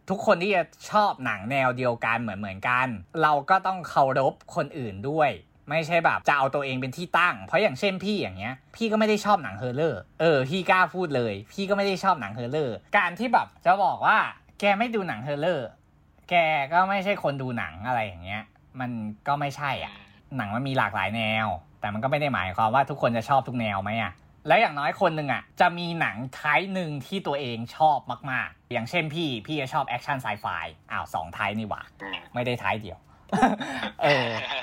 [0.10, 2.88] ทุกคนที่จะชอบหนังแนวเดียวกันเหมือนเหมือนกัน
[3.24, 5.30] เราก็ต้องเคารพคนอื่นด้วย
[5.70, 14.18] ไม่ใช่แบบจะเอาตัวเองเป็นที่ตั้ง เพราะอย่างเช่นพี่อย่างเงี้ย พี่ก็ไม่ได้ชอบหนัง horror เออ พี่กล้าพูดเลย พี่ก็ไม่ได้ชอบหนัง horror การที่แบบจะบอกว่า
[14.60, 15.68] แกไม่ดูหนัง horror
[16.30, 16.36] แก
[16.74, 18.44] ก็ไม่ใช่คนดูหนังอะไรอย่างเงี้ย
[18.80, 18.92] มัน
[19.28, 19.94] ก็ไม่ใช่อะ
[20.38, 21.48] หนังมันมีหลากหลายแนว
[21.80, 24.14] แต่มันก็ไม่ได้หมายความว่าทุกคนจะชอบทุกแนวไหมอะ
[24.48, 28.00] แล้วอย่างน้อยคนหนึ่งอะ จะมีหนัง type หนึ่งที่ตัวเองชอบ
[28.32, 30.46] มากๆ อย่างเช่นพี่ พี่จะชอบแอคชั่นไซไฟ
[30.92, 31.82] อ้าวสอง type นี่หว่า
[32.34, 33.00] ไม่ได้ type เดียว
[34.02, 34.63] เออเออ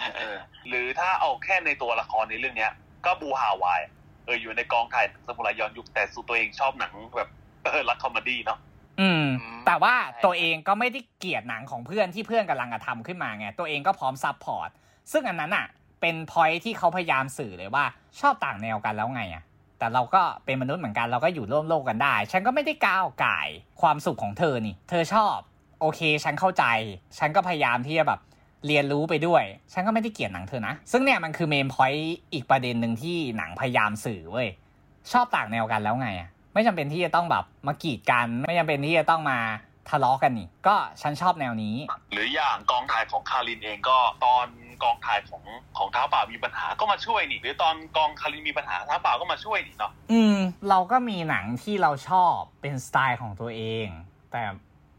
[0.69, 2.73] หรือถ้าเอาแค่ในตัวละครในเรื่องเนี้ย
[3.07, 3.81] ก็บลูฮาวาย
[4.25, 7.29] เอออยู่ในกองถ่ายซามูไรย้อนยุคแต่สุตัวเองชอบหนังแบบ
[7.65, 8.59] เออรัก comedy เนาะ
[9.01, 14.69] อืมอืมแต่ว่าใช่ตัวเองก็ไม่ได้เกลียดหนังของเพื่อนที่เพื่อนกำลังจะทำขึ้นมาไง ตัวเองก็พร้อม support
[15.13, 15.67] ซึ่งอันนั้นอะ
[16.01, 17.85] เป็นพอยที่เขาพยายามสื่อเลยว่า
[18.21, 19.45] ชอบต่างแนวกันแล้วไงอะ
[19.79, 23.49] แต่เราก็เป็นมนุษย์เหมือนกันเราก็อยู่ร่วมโลกกันได้ ฉันก็ไม่ได้ก้าวก่าย
[23.81, 25.37] ความสุขของเธอนี่ เธอชอบ
[25.81, 26.65] โอเค ฉันเข้าใจ
[27.19, 28.21] ฉันก็พยายามที่จะแบบ
[28.67, 34.49] เรียนรู้ไปด้วย ฉันก็ไม่ได้เกลียดหนังเธอนะ ซึ่งเนี่ยมันคือ main point อีกประเด็นหนึ่งที่หนังพยายามสื่อเว้ย
[35.13, 39.39] ชอบต่างแนวกันแล้วไงอะไม่จำเป็นที่จะต้องแบบมากีดกัน ไม่จำเป็นที่จะต้องมา
[39.91, 41.77] ทะเลาะกันนี่ ก็ฉันชอบแนวนี้
[42.13, 44.47] หรืออย่างกองถ่ายของคารินเองก็ตอน
[44.83, 45.43] กองถ่ายของ
[45.79, 50.37] ของเท้าเปล่ามีปัญหาก็มาช่วยนี่ หรือตอนกองคารินมีปัญหาเท้าเปล่าก็มาช่วยนี่เนาะ อืม
[50.69, 53.87] เราก็มีหนังที่เราชอบเป็นสไตล์ของตัวเอง
[54.33, 54.43] แต่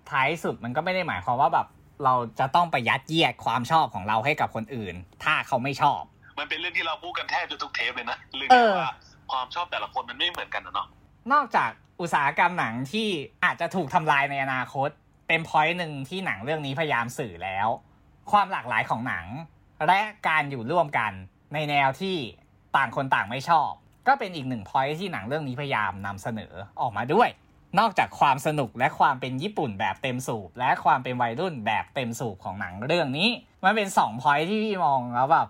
[0.09, 1.67] ท้ายสุดมันก็ไม่ได้หมายความว่าแบบ
[2.03, 6.01] เราจะต้องไปยัดเยียดความชอบของเราให้กับคนอื่น ถ้าเขาไม่ชอบ
[6.39, 8.93] มันเป็นเรื่องที่เราพูดกันแทบจะทุกเทปเลยนะเรื่องเออว่า
[9.31, 10.87] ความชอบแต่ละคนมันไม่เหมือนกันนะเนาะ
[11.33, 11.69] นอกจาก
[12.01, 13.07] อุตสาหกรรมหนังที่
[13.45, 14.89] อาจจะถูกทำลายในอนาคต
[15.27, 17.67] เป็นพอยต์หนึ่งที่หนังเรื่องนี้พยายามสื่อแล้ว
[18.31, 19.25] ความหลากหลายของหนัง
[19.87, 21.11] และการอยู่ร่วมกัน
[21.53, 22.17] ในแนวที่
[22.75, 23.69] ต่างคนต่างไม่ชอบ
[24.07, 27.29] ก็เป็นอีกหนึ่งพอยต์ที่หนังเรื่องนี้พยายามนำเสนอออกมาด้วย
[27.79, 33.29] นอกจากความสนุกและความเป็นญี่ปุ่นแบบเต็มสูบ และความเป็นวัยรุ่นแบบเต็มสูบของหนังเรื่องนี้
[33.63, 35.47] มันเป็นสองพอยที่พี่มองแล้วแบบ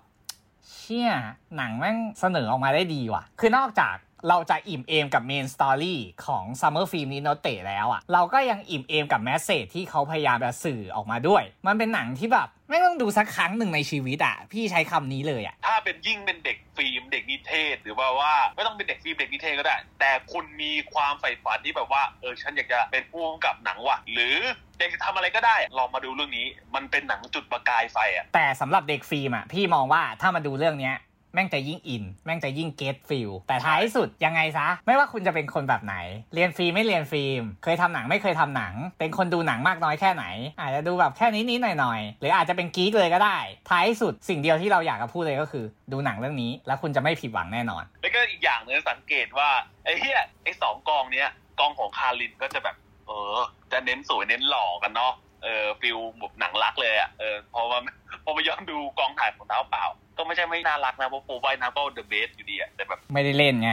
[0.71, 1.11] เชี่ย
[1.57, 3.95] หนังแม่งเสนอออกมาได้ดีว่ะ คือนอกจาก
[4.29, 24.37] เราจะอิ่มเอมกับ main story ของ Summer Film ni Notte แล้วอะเราก็ยังอิ่มเอมกับ message ที่เขาพยายามจะสื่อออกมาด้วย มันเป็นหนังที่แบบแม่งต้องดูสักครั้งหนึ่งในชีวิตอะพี่ใช้คำนี้เลยอะถ้าเป็นยิ่งเป็นเด็กฟิล์มเด็กนิเทศ หรือว่าว่าไม่ต้องเป็นเด็กฟิล์มเด็กนิเทศก็ได้ แต่คุณมีความใฝ่ฝันที่แบบว่าเออฉันอยากจะเป็นผู้กำกับหนังว่ะหรือ
[24.77, 30.95] อยากจะทำอะไรก็ได้ลองมาดูเรื่องนี้ มันเป็นหนังจุดประกายไฟอะแต่สำหรับเด็กฟิล์มอะพี่มองว่าถ้ามาดูเรื่องเนี้ย
[31.33, 35.95] แม่งจะยิ่ง in แม่งจะยิ่ง get feel แต่ท้ายสุดยังไงซะ ไม่ว่าคุณจะเป็นคนแบบไหน
[36.33, 40.25] เรียนฟิล์มไม่เรียนฟิล์ม เคยทำหนังไม่เคยทำหนัง เป็นคนดูหนังมากน้อยแค่ไหน
[40.59, 43.37] อาจจะดูแบบแค่นี้นิดหน่อยหน่อยๆหรืออาจจะเป็น geek เลยก็ได้
[43.69, 49.49] ท้ายสุดสิ่งเดียวที่เราอยากจะพูดเลยก็คือ ดูหนังเรื่องนี้ แล้วคุณจะไม่ผิดหวังแน่นอน แล้วก็อีกอย่างหนึ่งสังเกตว่า
[49.83, 53.37] ไอ้เหี้ยไอ้สองกองเนี้ยกองของคารินก็จะแบบ เออ
[53.71, 55.13] จะเน้นสวยเน้นหล่อกันเนาะ
[55.43, 57.79] เออ feel แบบหนังรักเลยอะเออพอมา
[58.23, 59.85] พอมาย้อนดูกองถ่ายของเท้าเปล่า
[60.17, 63.69] ก็ไม่ใช่ไม่น่ารักนะเพราะบลูฮาวายน่ะก็ the best อยู่ดีอะแต่แบบไม่ได้เล่นไง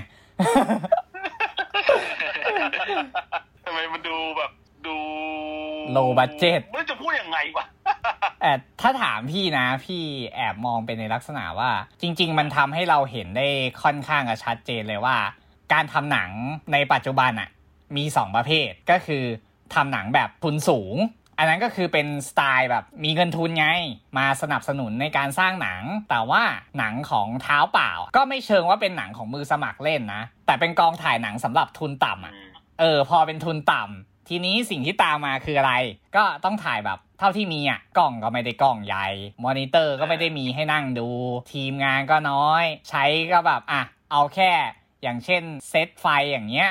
[3.65, 4.53] ทำไมมันดูแบบ
[4.87, 4.97] ดู
[5.97, 7.65] Low budget ไม่รู้จะพูดยังไงวะ
[8.41, 10.03] แต่ถ้าถามพี่นะ พี่
[10.35, 13.49] แอบมองไปในลักษณะว่า จริง ๆ มันทำให้เราเห็นได้
[13.83, 15.17] ค่อนข้างจะชัดเจนเลยว่า
[15.73, 16.31] การทำหนัง
[16.73, 17.49] ในปัจจุบันอะ
[17.97, 19.25] มีสองประเภทก็คือ
[19.75, 20.97] ทำหนังแบบทุนสูง
[21.39, 23.67] อันนั้นก็คือเป็นสไตล์แบบมีเงินทุนไง
[24.19, 26.43] มาสนับสนุนในการสร้างหนัง แต่ว่า
[26.79, 32.35] หนังของเท้าเปล่า ก็ไม่เชิงว่าเป็นหนังของมือสมัครเล่นนะ แต่เป็นกองถ่ายหนังสำหรับทุนต่ำอะ
[32.81, 35.75] เออ พอเป็นทุนต่ำทีนี้สิ่งที่ตามมาคืออะไร
[36.17, 39.07] ก็ต้องถ่ายแบบเท่าที่มีอะกล้องก็ไม่ได้กล้องใหญ่
[39.45, 41.09] มอนิเตอร์ก็ไม่ได้มีให้นั่งดู
[41.53, 44.53] ทีมงานก็น้อย ใช้ก็แบบอะเอาแค่
[45.03, 46.71] อย่างเช่นเซตไฟอย่างเงี้ย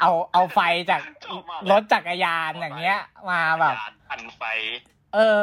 [0.00, 2.98] เอาเอาไฟจากชอบมากเลยรถจักรยานอย่างเงี้ย
[3.30, 3.76] มาแบบ
[4.10, 4.42] อันไฟ
[5.14, 5.42] เออ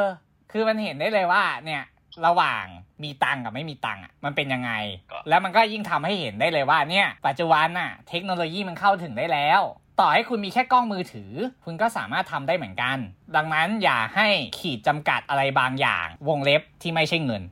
[0.52, 1.82] คือมันเห็นได้เลยว่า เนี่ย
[2.26, 2.64] ระหว่าง
[3.02, 4.72] มีตังค์กับไม่มีตังค์อะมันเป็นยังไง
[5.12, 9.60] ก็แล้วมันก็ยิ่งทำให้เห็นได้เลยว่าเนี่ย ปัจจุบันน่ะ เทคโนโลยีมันเข้าถึงได้แล้ว
[10.00, 11.32] ต่อให้คุณมีแค่กล้องมือถือ
[11.64, 12.98] คุณก็สามารถทำได้เหมือนกัน
[13.36, 14.28] ดังนั้นอย่าให้
[14.58, 17.42] ขีดจำกัดอะไรบางอย่าง วงเล็บที่ไม่ใช่เงิน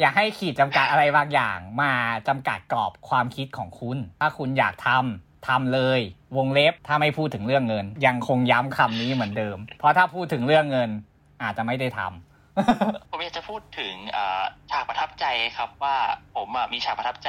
[0.00, 1.92] อย่าให้ขีดจำกัดอะไรบางอย่าง มา
[2.28, 6.00] จำกัดกรอบความคิดของคุณ ถ้าคุณอยากทำทำเลย
[6.36, 10.90] วงเล็บถ้าไม่พูดถึงเรื่องเงิน ยังคงย้ำคำนี้เหมือนเดิม เพราะถ้าพูดถึงเรื่องเงิน
[11.42, 13.94] อาจจะไม่ได้ทำผมอยากจะพูดถึง
[14.70, 15.96] ฉากประทับใจครับว่า
[16.36, 17.28] ผมมีฉากประทับใจ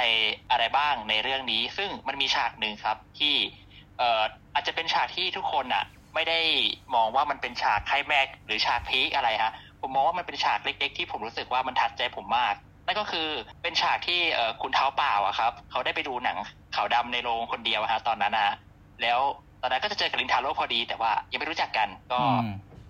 [0.52, 3.36] อะไรบ้างในเรื่องนี้ ซึ่งมันมีฉากหนึ่งครับที่
[4.54, 5.84] อาจจะเป็นฉากที่ทุกคนอะ
[6.16, 6.40] ไม่ได้
[6.96, 13.28] มองว่ามันเป็นฉากไคลแม็กหรือฉากพีคอะไรฮะ ผมมองว่ามันเป็นฉากเล็ก ๆ ที่ผมรู้สึกว่ามันทัดใจผมมาก นั่นก็คือ
[13.62, 14.20] เป็นฉากที่
[14.62, 16.38] คุณเท้าเปล่าอะครับ เขาได้ไปดูหนัง
[16.76, 18.56] ขาวดำในโรงคนเดียวฮะตอนนั้นนะ
[19.02, 19.20] แล้ว
[19.62, 22.20] ตอนนั้นก็จะเจอกับลินทาโร่พอดี แต่ว่ายังไม่รู้จักกันก็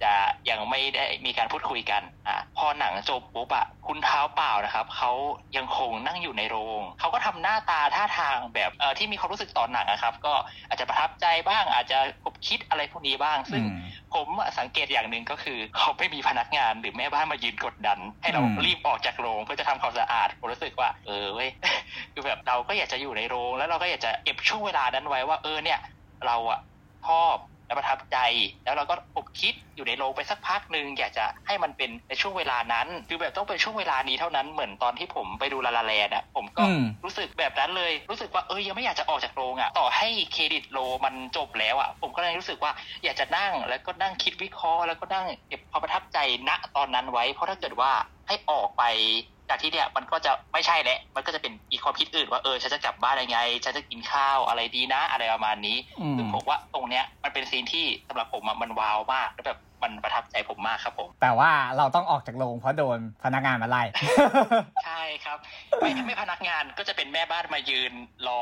[0.03, 0.13] จะ
[0.49, 5.11] ยังไม่ได้มีการพูดคุยกันอะพอหนังจบปุ๊บอะคุณเท้าเปล่านะครับเขา
[5.57, 10.33] ยังคงนั่งอยู่ในโรงเขาก็ทำหน้าตาท่าทางแบบเอ่อที่มีความรู้สึกตอนหนังนะครับ ก็
[10.67, 13.79] อาจจะประทับใจบ้าง อาจจะคบคิดอะไรพวกนี้บ้าง ซึ่งอืม
[14.13, 14.27] ผม
[14.59, 21.49] สังเกตอย่างหนึ่งก็คือเขาไม่มีพนักงานหรือแม่บ้านมายืนกดดัน ให้เราอืมรีบออกจากโรงเพื่อจะทำความสะอาดผมรู้สึกว่า เออเว้ย
[22.13, 25.79] คือแบบเราก็อยากจะอยู่ในโรง แล้วเราก็อยากจะเก็บช่วงเวลานั้นไว้ว่าเออเนี่ย
[26.25, 26.59] เราอะ
[27.07, 27.35] ชอบ
[27.69, 28.17] และประทับใจ
[28.65, 42.71] แล้วเราก็ผมคิดอยู่ในโรงไปสักพักหนึ่งอยากจะให้มันเป็นในช่วงเวลานั้น คือแบบต้องเป็นช่วงเวลานี้เท่านั้นเหมือนตอนที่ผมไปดูลาลาแลนด์อะผมก็อืมรู้สึกแบบนั้นเลย รู้สึกว่าเออยังไม่อยากจะออกจากโรงอะต่อให้เครดิตโลมันจบแล้วอะผมก็เลยรู้สึกว่า
[43.03, 46.17] อยากจะนั่งแล้วก็นั่งคิดวิเคราะห์แล้วก็นั่งเก็บความประทับใจ
[46.49, 47.91] ณตอนนั้นไว้ เพราะถ้าเกิดว่า
[48.27, 48.83] ให้ออกไป
[49.49, 63.83] จากที่เนี่ยมันก็จะไม่ใช่แล้วมันก็จะเป็นอีกความคิดอื่นว่าเออฉันจะกลับบ้านยังไงฉันจะกินข้าวอะไรดีนะอะไรประมาณนี้อืมซึ่งผมว่าตรงเนี้ยมันเป็นซีนที่สำหรับผมอะมันว้าวมากแล้วแบบมันประทับใจผมมากครับผม แต่ว่าเราต้องออกจากโรงเพราะโดนพนักงานมาไล่
[64.85, 65.37] ใช่ครับ
[65.79, 67.93] ไม่ไม่พนักงานก็จะเป็นแม่บ้านมายืน
[68.27, 68.41] รอ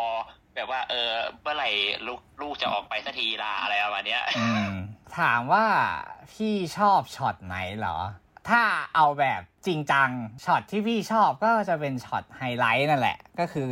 [0.56, 1.10] แบบว่า เออ
[1.42, 1.70] เมื่อไหร่
[2.08, 5.66] ลูกลูกจะออกไปสักทีละอะไรประมาณเนี้ยอืถามว่า
[6.34, 7.98] พี่ชอบช็อตไหนเหรอ
[8.50, 8.62] ถ้า
[8.96, 10.10] เอาแบบจริงจัง
[10.46, 13.70] ช็อตที่พี่ชอบก็จะเป็นช็อตไฮไลท์นั่นแหละ ก็คือ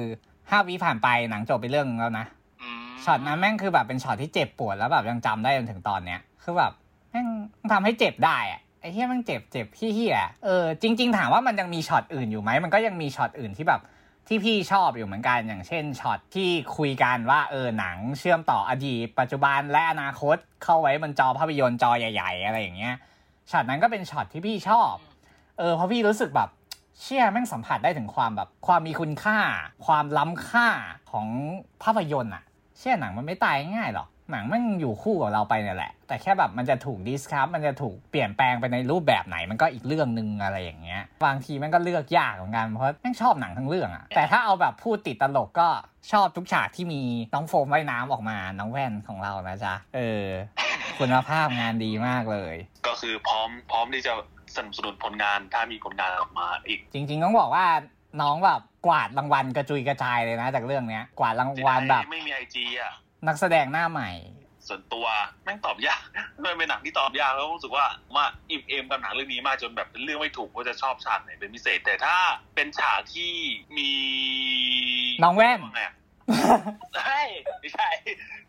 [0.50, 2.26] ห้าวิผ่านไปหนังจบไปเรื่องนึงแล้วนะ
[2.62, 6.72] อืมช็อตนั้นแม่งคือแบบเป็นช็อตที่เจ็บปวดแล้วแบบยังจำได้จนถึงตอนเนี้ยคือแบบ
[7.12, 7.28] แม่ง
[7.72, 13.82] ทำให้เจ็บได้อะไอ้เหี้ยแม่งเจ็บเจ็บพี่เหี้ยเออจริง ๆ ถามว่ามันยังมีช็อตอื่นอยู่ไหมมันก็ยังมีช็อตอื่นที่แบบ
[14.28, 22.96] ที่พี่ชอบอยู่เหมือนกันอย่างเช่นช็อตที่คุยกันว่าเออหนังเชื่อมต่ออดีต ปัจจุบันและอนาคตเข้าไว้บนจอภาพยนตร์จอใหญ่ ๆ อะไรอย่างเงี้ย
[23.52, 24.96] ช็อตนั้นก็เป็นช็อตที่พี่ชอบ
[25.60, 26.50] เออเพราะพี่รู้สึกแบบ
[27.02, 29.38] เชี่ยแม่งสัมผัสได้ถึงความแบบความมีคุณค่า
[29.86, 30.68] ความล้ำค่า
[31.12, 31.28] ของ
[31.84, 32.44] ภาพยนตร์อะ
[32.78, 45.70] เชี่ยหนังมันไม่ตายง่ายหรอกหนังมันอยู่คู่กับเราไปเนี่ยแหละ แต่แค่แบบมันจะถูก disrupt มันจะถูกเปลี่ยนแปลงไปในรูปแบบไหนมันก็อีกเรื่องหนึ่งอะไรอย่างเงี้ยบางทีมันก็เลือกยากเหมือนกันเพราะแม่งชอบหนังทั้งเรื่องอะแต่ถ้าเอาแบบพูดติดตลกก็
[46.12, 47.02] ชอบทุกฉากที่มี
[47.34, 50.24] น้องโฟมว่ายน้ำออกมาน้องแว่นของเรานะจ๊ะเออ
[51.00, 52.56] คุณภาพงานดีมากเลย
[52.88, 54.14] ก็คือพร้อมพร้อมที่จะ
[54.56, 57.66] สนับสนุนผลงานถ้ามีผลงานออกมาอีก จริง ๆ ต้องบอกว่า
[58.22, 62.94] น้องแบบกวาดรางวัลกระจุยกระจายเลยนะ จากเรื่องเนี้ย กวาดรางวัลแบบไม่มีไอจีอะ
[63.28, 64.12] นักแสดงหน้าใหม่
[64.68, 65.06] ส่วนตัว
[65.44, 66.02] แม่งตอบยาก
[66.46, 72.18] มันเป็นหนังที่ตอบยากแล้วรู้สึกว่ามาอิ่มเอมกับหนังเรื่องนี้มากจนแบบเป็นเรื่องไม่ถูกว่าจะชอบฉากไหนเป็นพิเศษ แต่ถ้า
[72.56, 73.34] เป็นฉากที่
[73.78, 73.92] มี
[75.24, 75.96] น้องแว่นว่าไงอะ
[76.96, 77.22] ใช่
[77.60, 77.90] ไม่ใช่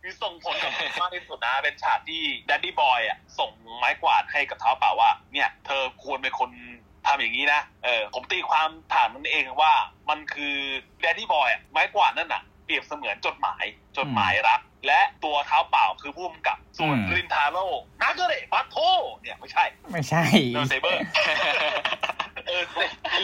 [0.03, 6.51] มีส่งผลกับผมมากที่สุดนะ เป็นฉากที่แดดดี้บอยอะส่งไม้กวาดให้กับเท้าเปล่าว่า เนี่ยเธอควรเป็นคน
[7.07, 9.73] ทำอย่างนี้นะเออผมตีความถามมันเองว่า
[10.11, 10.57] มันคือ
[11.01, 13.65] แดดดี้บอยอะไม้กวาดนั่นน่ะเปรียบเสมือนจดหมาย
[13.99, 17.67] จดหมายรัก และตัวเท้าเปล่าคือผู้กำกับส่วนอืมรินทาโร่
[18.03, 18.77] นาเกเรปัตโท
[19.23, 20.23] เนี่ยไม่ใช่ ไม่ใช่
[20.55, 21.01] โดนเซเบอร์
[22.47, 22.63] เออ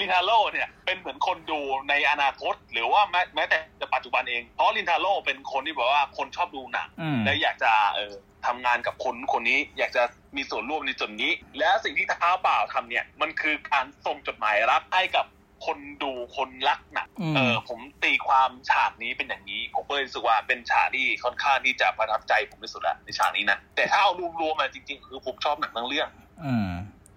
[0.01, 6.89] ลินทาโร่เนี่ยเป็นเหมือนคนดูในอนาคต หรือว่าแม้แม้แต่ปัจจุบันเอง เพราะลินทาโร่เป็นคนที่แบบว่าคนชอบดูหนัง
[7.25, 8.15] และอยากจะเออ
[8.47, 10.03] ทำงานกับคนคนนี้อยากจะ
[10.37, 15.27] มีส่วนร่วมในส่วนนี้ และสิ่งที่ท้าเปล่าทำเนี่ย มันคือการส่งจดหมายรักให้กับ
[15.67, 26.09] คนดูคนรักหนังเออผมตีความฉากนี้เป็นอย่างนี้ ผมก็เลยรู้สึกว่าเป็นฉากที่ค่อนข้างที่จะประทับใจผมที่สุดละในฉากนี้นะแต่ถ้าเอารวมๆมาจริง ๆ คือผมชอบหนังทั้งเรื่อง
[26.45, 26.71] อืม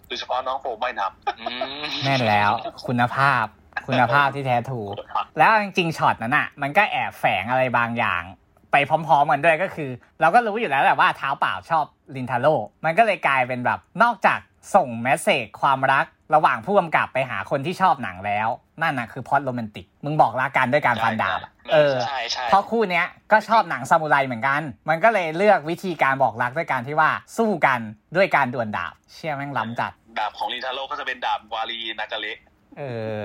[0.08, 1.46] โดยเฉพาะน้องโฟมว่ายน้ำอื
[1.82, 2.52] มแน่นแล้ว
[2.88, 3.46] คุณภาพ
[3.88, 4.94] คุณภาพที่แท้ถูก
[5.38, 8.24] แล้วจริงๆช็อตนั้นอะ มันก็แอบแฝงอะไรบางอย่าง
[8.72, 9.90] ไปพร้อมๆกันด้วยก็คือ
[10.22, 11.86] เราก็รู้อยู่แล้วแหละว่าเท้าเปล่าชอบ
[12.16, 14.40] ลินทาโร่มันก็เลยกลายเป็นแบบนอกจาก
[14.76, 16.06] ส่งแมสเซจความรัก
[16.36, 18.48] ระหว่างผู้กำกับไปหาคนที่ชอบหนังแล้ว
[18.82, 27.80] นั่นน่ะคือพล็อดโรแมนติก มึงบอกลากันด้วยการฟันดาบอะเออใช่ใช่เพราะคู่เนี้ยก็ชอบหนังซามูไรเหมือนกัน มันก็เลยเลือกวิธีการบอกรักด้วยการที่ว่าสู้กัน
[28.16, 32.38] ด้วยการดวลดาบ เชื่อแม่งล้ำจัด ดาบของลินทาโร่ก็จะเป็นดาบวารีนากาเละ
[32.78, 32.84] เอ
[33.18, 33.22] อ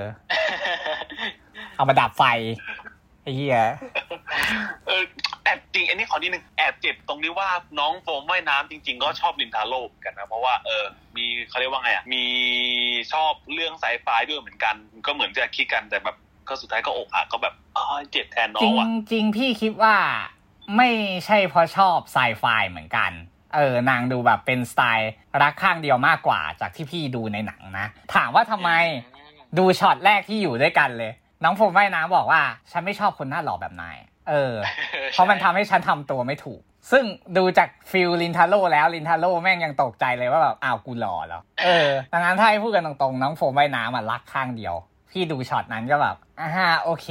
[1.77, 2.23] เอามาดับไฟ
[3.23, 3.59] ไอ้เหี้ย
[4.87, 5.03] เออ
[5.45, 7.49] แอบจริงอันนี้ขอนิดนึงแอบเจ็บตรงนี้ว่า
[7.79, 10.85] น้องโฟมว่ายน้ำจริง ๆ ก็ชอบลินทาโร่เหมือนกันนะ เพราะว่าเออ
[11.17, 12.25] มีเขาเรียกว่าไงอะมี
[13.13, 14.75] ชอบเรื่องไซไฟด้วยเหมือนกัน
[15.07, 16.17] ก็เหมือนจะคิดกันแต่แบบ
[16.49, 19.97] ก็สุดท้ายก็อกหักก็แบบอ๋อเจ็บแทนน้จอริงงว่ะจริงพี่คิดว่า
[20.77, 20.91] ไม่
[21.27, 23.11] ใช่เพราะชอบไซไฟเหมือนกัน
[23.55, 25.13] เออนางดูแบบเป็นสไตล์
[25.43, 28.71] รักข้างเดียวมากกว่าจากที่พี่ดูในหนังนะ ถามว่าทำไม
[29.59, 31.13] ดูช็อตแรกที่อยู่ด้วยกันเลย
[31.45, 33.97] น้องโฟมว่ายน้ำบอกว่า ฉันไม่ชอบคนหน้าหล่อแบบนาย
[34.29, 34.55] เออ
[35.13, 36.61] เพราะมันทำให้ฉันทำตัวไม่ถูก
[36.91, 37.05] ซึ่ง
[37.37, 44.75] ดูจาก feel รินทาโร่แล้วรินทาโร่แม่งยังตกใจเลยว่าแบบอ้าวกูหล่อแล้ว เออดังนั้นถ้าให้พูดกันตรงๆ น้องโฟมว่ายน้ำอะรักข้างเดียว
[45.11, 47.09] พี่ดูช็อตนั้นก็แบบอ่าฮะโอเค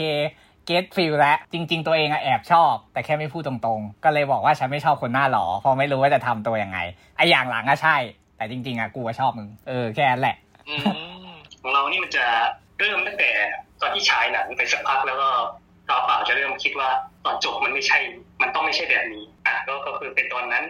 [0.66, 6.80] get feel แล้วจริง ๆ ตัวเองอะแอบชอบ แต่แค่ไม่พูดตรงๆ ก็เลยบอกว่าฉันไม่ชอบคนหน้าหล่อเพราะไม่รู้ว่าจะทำตัวยังไง
[7.18, 7.96] ไออย่างหลังอะใช่
[8.38, 10.36] แต่จริง ๆอะกูอะชอบมึง เออแค่นั้นแหละ
[10.70, 11.30] อืม
[11.62, 12.26] ของเรานี่มันจะ
[12.80, 13.30] เริ่มตั้งแต่
[13.82, 15.30] ตอนที่ฉายหนังไปสักพักแล้วก็
[15.90, 16.90] เท้าเปล่าจะเริ่มคิดว่า
[17.26, 17.98] ตอนจบมันไม่ใช่
[18.42, 20.64] มันต้องไม่ใช่แบบนี้ อะก็ก็คือเป็นตอนนั้น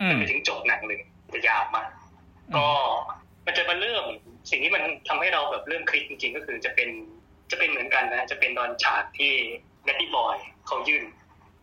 [0.00, 1.00] อืมไปถึงจบหนังเลย
[1.32, 1.88] จะยาวมาก
[2.56, 2.66] ก็
[3.46, 4.04] มันจะมาเริ่ม
[4.50, 6.88] สิ่งที่มันทำให้เราแบบเริ่มคลิกจริง ๆ ก็คือจะเป็น
[7.50, 9.32] จะเป็นเหมือนกันนะ จะเป็นตอนฉากที่
[9.84, 10.36] แดดดี้บอย
[10.66, 11.02] เขายื่น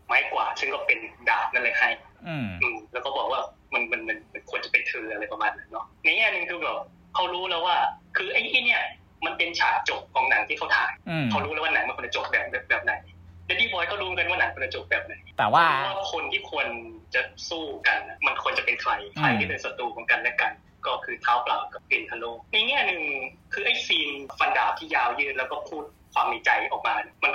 [0.08, 1.89] ไม้กวาดซึ่งก็เป็นดาบนั่นเลยให้
[2.28, 3.41] อืมอืมแล้วก็บอกว่า
[3.74, 6.78] มันมันมันมันควรจะเป็นเธออะไรประมาณนั้นเนาะในแง่หนึ่งคือแบบ
[7.16, 7.78] เขารู้แล้วว่า
[8.18, 8.82] คือไอ้ที่เนี่ย
[9.26, 12.93] มันเป็นฉากจบของหนังที่เขาถ่ายอืมเขารู้แล้วว่าหนังมันควรจะจบแบบแบบแบบไหน
[13.45, 16.67] เดดดี้บอยก็รู้กันว่าหนังควรจะจบแบบไหนแต่ว่ารู้ว่าคนที่ควร
[17.15, 20.51] จะสู้กันน่ะมันควรจะเป็นใครใครที่เป็นศัตรูของกันและกัน
[20.86, 23.01] ก็คือเท้าเปล่ากับรินทาโร่ในแง่หนึ่ง
[23.53, 27.32] คือไอ้ scene ฟันดาบที่ยาวยืดแล้วก็พูดความในใจออกมาเนี่ยมัน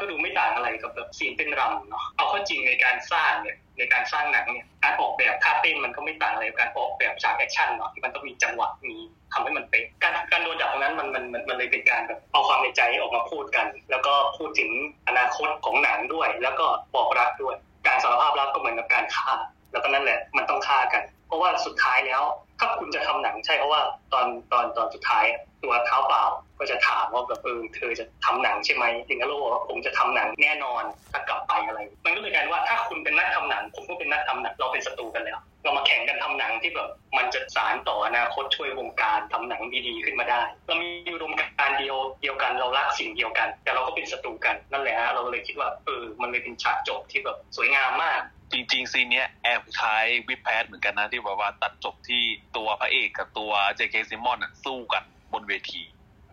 [0.83, 8.97] กับแบบ scene เต้นรำเนาะเอาข้อจริงในการสร้างเนี่ยในการสร้างหนังเนี่ยการออกแบบท่าเต้นมันก็ไม่ต่างอะไรกับการออกแบบฉาก action เนาะที่มันต้องมีจังหวะมี
[9.33, 14.71] ทำให้มันเป๊ะการการฟันดาบตรงนั้นมันมันมันมันเลยเป็นการแบบเอาความในใจออกมาพูดกัน แล้วก็พูดถึง
[15.09, 16.67] อนาคตของหนังด้วย แล้วก็
[16.97, 17.57] บอกรักด้วย
[17.87, 19.31] การสารภาพรักก็เหมือนกับการฆ่า
[19.73, 22.23] แล้วก็นั่นแหละมันต้องฆ่ากัน เพราะว่าสุดท้ายแล้ว
[22.59, 23.81] ถ้าคุณจะทำหนังใช่เพราะว่า
[24.13, 25.25] ตอนตอนตอนสุดท้าย
[25.63, 26.25] ตัวเท้าเปล่า
[26.59, 30.83] ก็จะถามว่าแบบเออเธอจะทำหนังใช่ไหมลิงกาโลว่าผมจะทำหนังแน่นอน
[31.13, 48.21] ถ้ากลับไปอะไร มันก็เลยกลายเป็นว่าถ้าคุณเป็นนักทำหนัง ผมก็เป็นนักทำหนังเราเป็นศัตรูกันแล้ว เรามาแข่งกันทำหนังที่แบบมันจะสานต่ออนาคตช่วยวงการทำหนังดีๆขึ้นมาได้ เรามีอุดมการณ์เดียวเดียวกันเรารักสิ่งเดียวกัน แต่เราก็เป็นศัตรูกันนั่นแหละฮะเราเลยคิดว่าเออมันเลยเป็นฉากจบที่แบบสวยงามมาก
[48.53, 52.23] จริงๆ scene เนี้ยแอบคล้ายวิปแพทเหมือนกันนะที่แบบว่าตัดจบที่
[52.57, 53.95] ตัวพระเอกกับตัว J.K.
[54.11, 55.83] Simmons สู้กัน บนเวที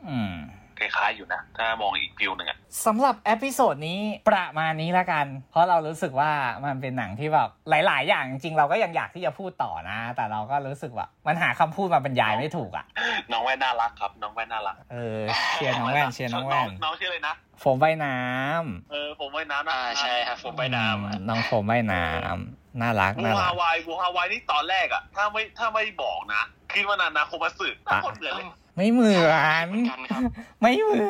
[0.09, 0.35] อืม
[0.79, 6.31] คล้ายๆอยู่นะ ถ้ามองอีก feel หนึ่งอะสำหรับ episode นี้ประมาณนี้แล้วกัน เพราะเรารู้สึกว่า
[6.65, 12.85] มันเป็นหนังที่แบบหลาย ๆ อย่างจริงๆเราก็ยังอยากที่จะพูดต่อนะ แต่เราก็รู้สึกว่ามันหาคำพูดมาบรรยายไม่ถูกอะ
[13.31, 15.19] น้องแว่นน่ารักครับ น้องแว่นน่ารักเออ
[15.53, 26.41] เชียร์น้องแว่นเชียร์น้องแว่นน้องชื่ออะไรนะโฟมว่ายน้ำเออผมว่ายน้ำนะอ่าใช่ครับผมไปน้ำอะน้องโฟมว่ายน้ำน่ารักบูน่ารัฮากวายบูฮาวายนี่ตอนแรกอะถ้าไม่ถ้าไม่บอกนะ
[26.73, 28.45] คิดว่านานาโคมัสึน่าคนเหมือนเลย
[28.75, 29.19] ไม่เหมือ
[29.63, 30.21] นเหมือนกันครับ
[30.61, 31.03] ไม่เหมือ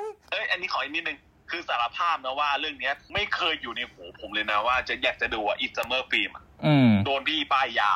[0.00, 1.18] นเอ้ยอันนี้ขออีกนิดนึง
[1.50, 6.30] คือสารภาพนะว่าเรื่องเนี้ย ไม่เคยอยู่ในหูผมเลยนะว่าจะอยากจะดูอะอีซัมเมอร์ฟิล์ม
[6.66, 7.92] อืมโดนพี่ป้ายยา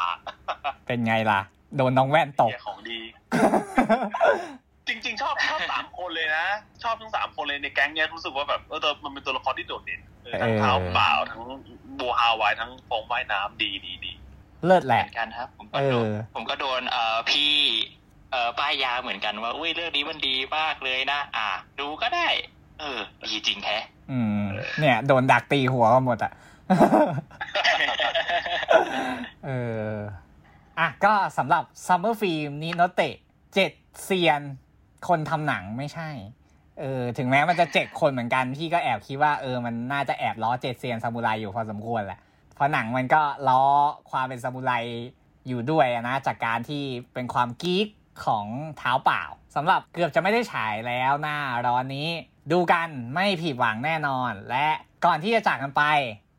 [0.87, 1.41] เป็นไงล่ะ
[1.77, 3.01] โดนน้องแว่นตกเหี้ยของดี
[4.89, 6.47] จริง ๆ ชอบชอบสามคนเลยนะ
[6.83, 11.43] ชอบทั้งสามคนเลยในแก๊งเนี้ยรู้สึกว่าแบบเออตัวมันเป็นตัวละครที่โดดเด่นเออทั้งเออเท้าเปล่าทั้ง
[11.99, 14.13] บูฮาวายทั้งฟงว่ายน้ำดีดีดี
[14.67, 17.53] เลิศแหเหมืละอนกันครับ ผมก็เอโดนอผมก็โดนเอ่อพี่
[18.31, 21.49] เอ่อป้ายยาเหมือนกันว่าอุ้ยเรื่องนี้มันดีมากเลยนะอ่า
[21.81, 22.29] ดูก็ได้
[22.81, 23.77] เออดีจริงแท้
[24.11, 24.41] อืม
[24.79, 26.33] เนี่ย โดนดักตีหัวกันหมดอะ
[29.47, 29.51] เอ
[29.91, 29.93] อ
[30.79, 33.15] อะก็สำหรับ Summer Film นี้โนเตะ
[33.55, 33.73] เจ็ด
[34.05, 34.41] เซียน
[35.09, 36.11] คนทำหนังไม่ใช่
[36.81, 42.21] เออ ถึงแม้มันจะเจ็ดคนเหมือนกัน พี่ก็แอบคิดว่าเออมันน่าจะแอบล้อเจ็ดเซียนซามูไรอยู่พอสมควรแหละ
[42.55, 43.63] เพราะหนังมันก็ล้อ
[44.11, 44.73] ความเป็นซามูไร
[45.49, 46.83] อยู่ด้วยอะนะ จากการที่
[47.15, 47.87] เป็นความกิ๊ก
[48.27, 48.47] ของ
[48.79, 49.23] เท้าเปล่า
[49.57, 52.09] สำหรับเกือบจะไม่ได้ฉายแล้วหน้าร้อนนี้
[52.53, 54.69] ดูกันไม่ผิดหวังแน่นอน และ
[55.05, 55.83] ก่อนที่จะจากกันไป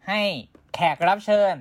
[0.07, 0.21] ให้
[0.73, 1.53] แขกรับเชิญ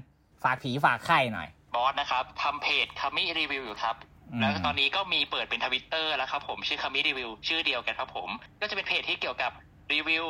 [0.43, 3.97] ฝากผีฝากไข่หน่อยบอสนะครับทำเพจคามิรีวิวอยู่ครับ
[4.33, 9.53] อืมแล้วตอนนี้ก็มีเปิดเป็นทวิตเตอร์แล้วครับผมชื่อคามิรีวิวชื่อเดียวกันครับผม ก็จะเป็นเพจที่เกี่ยวกับ
[9.93, 10.27] รีวิว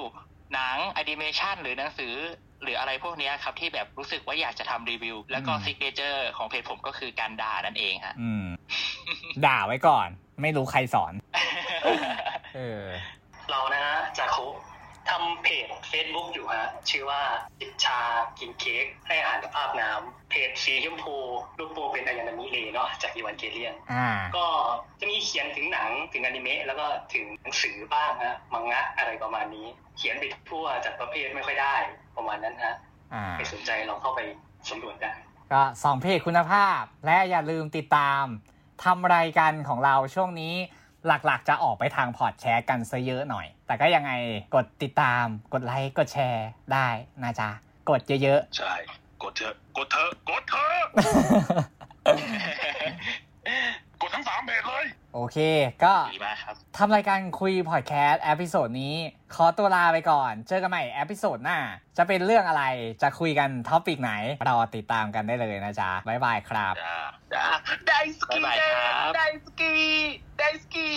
[0.54, 2.14] หนังแอนิเมชันหรือหนังสือ
[2.62, 8.46] หรืออะไรพวกเนี้ยครับที่แบบรู้สึกว่าอยากจะทำรีวิว แล้วก็ signature ของเพจผมก็คือการด่านั่นเองฮะอืม
[9.46, 10.08] ด่าไว้ก่อน
[10.42, 11.12] ไม่รู้ใครสอน
[12.56, 12.84] เออ
[13.50, 14.46] เรานะฮะจากคุ
[15.14, 17.22] ทำเพจ Facebook อยู่ฮะ ชื่อว่า
[17.60, 17.98] จิบชา
[18.38, 21.16] กินเค้กให้อาหารกับภาพน้ำเพจสีชมพู
[21.58, 24.46] รูปโปเป็นอายานามิเลเนาะจากอีวันเกเลียนอ่าก็
[25.00, 31.76] จะมีเขียนถึงหนังถึงอนิเมะแล้วก็ถึงหนังสือบ้างฮะมังงะอะไรประมาณนี้ เขียนไปทั่วจากประเภทไม่ค่อยได้
[32.18, 32.74] ประมาณนั้นฮะ
[33.14, 34.20] อ่าใครสนใจลองเข้าไป
[34.70, 35.12] สำรวจได้
[35.52, 38.24] ก็สองเพจคุณภาพ และอย่าลืมติดตาม
[38.84, 40.54] ทำรายการของเราช่วงนี้
[41.06, 44.12] หลักๆ จะออกไปทางพอดแชร์กันซะเยอะหน่อย แต่ก็ยังไง
[44.54, 46.88] กดติดตาม กดไลค์ กดแชร์ได้
[47.22, 47.50] นะจ๊ะ
[47.90, 48.72] กดเยอะใช่
[49.22, 55.38] กดเถอะ กดเถอะ กดเถอะๆ กดทั้งสามเพจเลย โอเค
[55.84, 58.94] ก็ดีมากครับทำรายการคุย podcast episode นี้
[59.34, 61.58] ขอตัวลาไปก่อน เจอกันใหม่ episode หน้า
[61.98, 62.64] จะเป็นเรื่องอะไร
[63.02, 64.12] จะคุยกัน topic ไหน
[64.48, 66.98] รอติดตามกันได้เลยนะจ๊ะ บ๊ายบายครับจ้า
[67.34, 67.46] จ้า
[67.88, 69.74] ได้สกีบ๊ายบายครับได้สกี
[70.38, 70.88] ได้สกี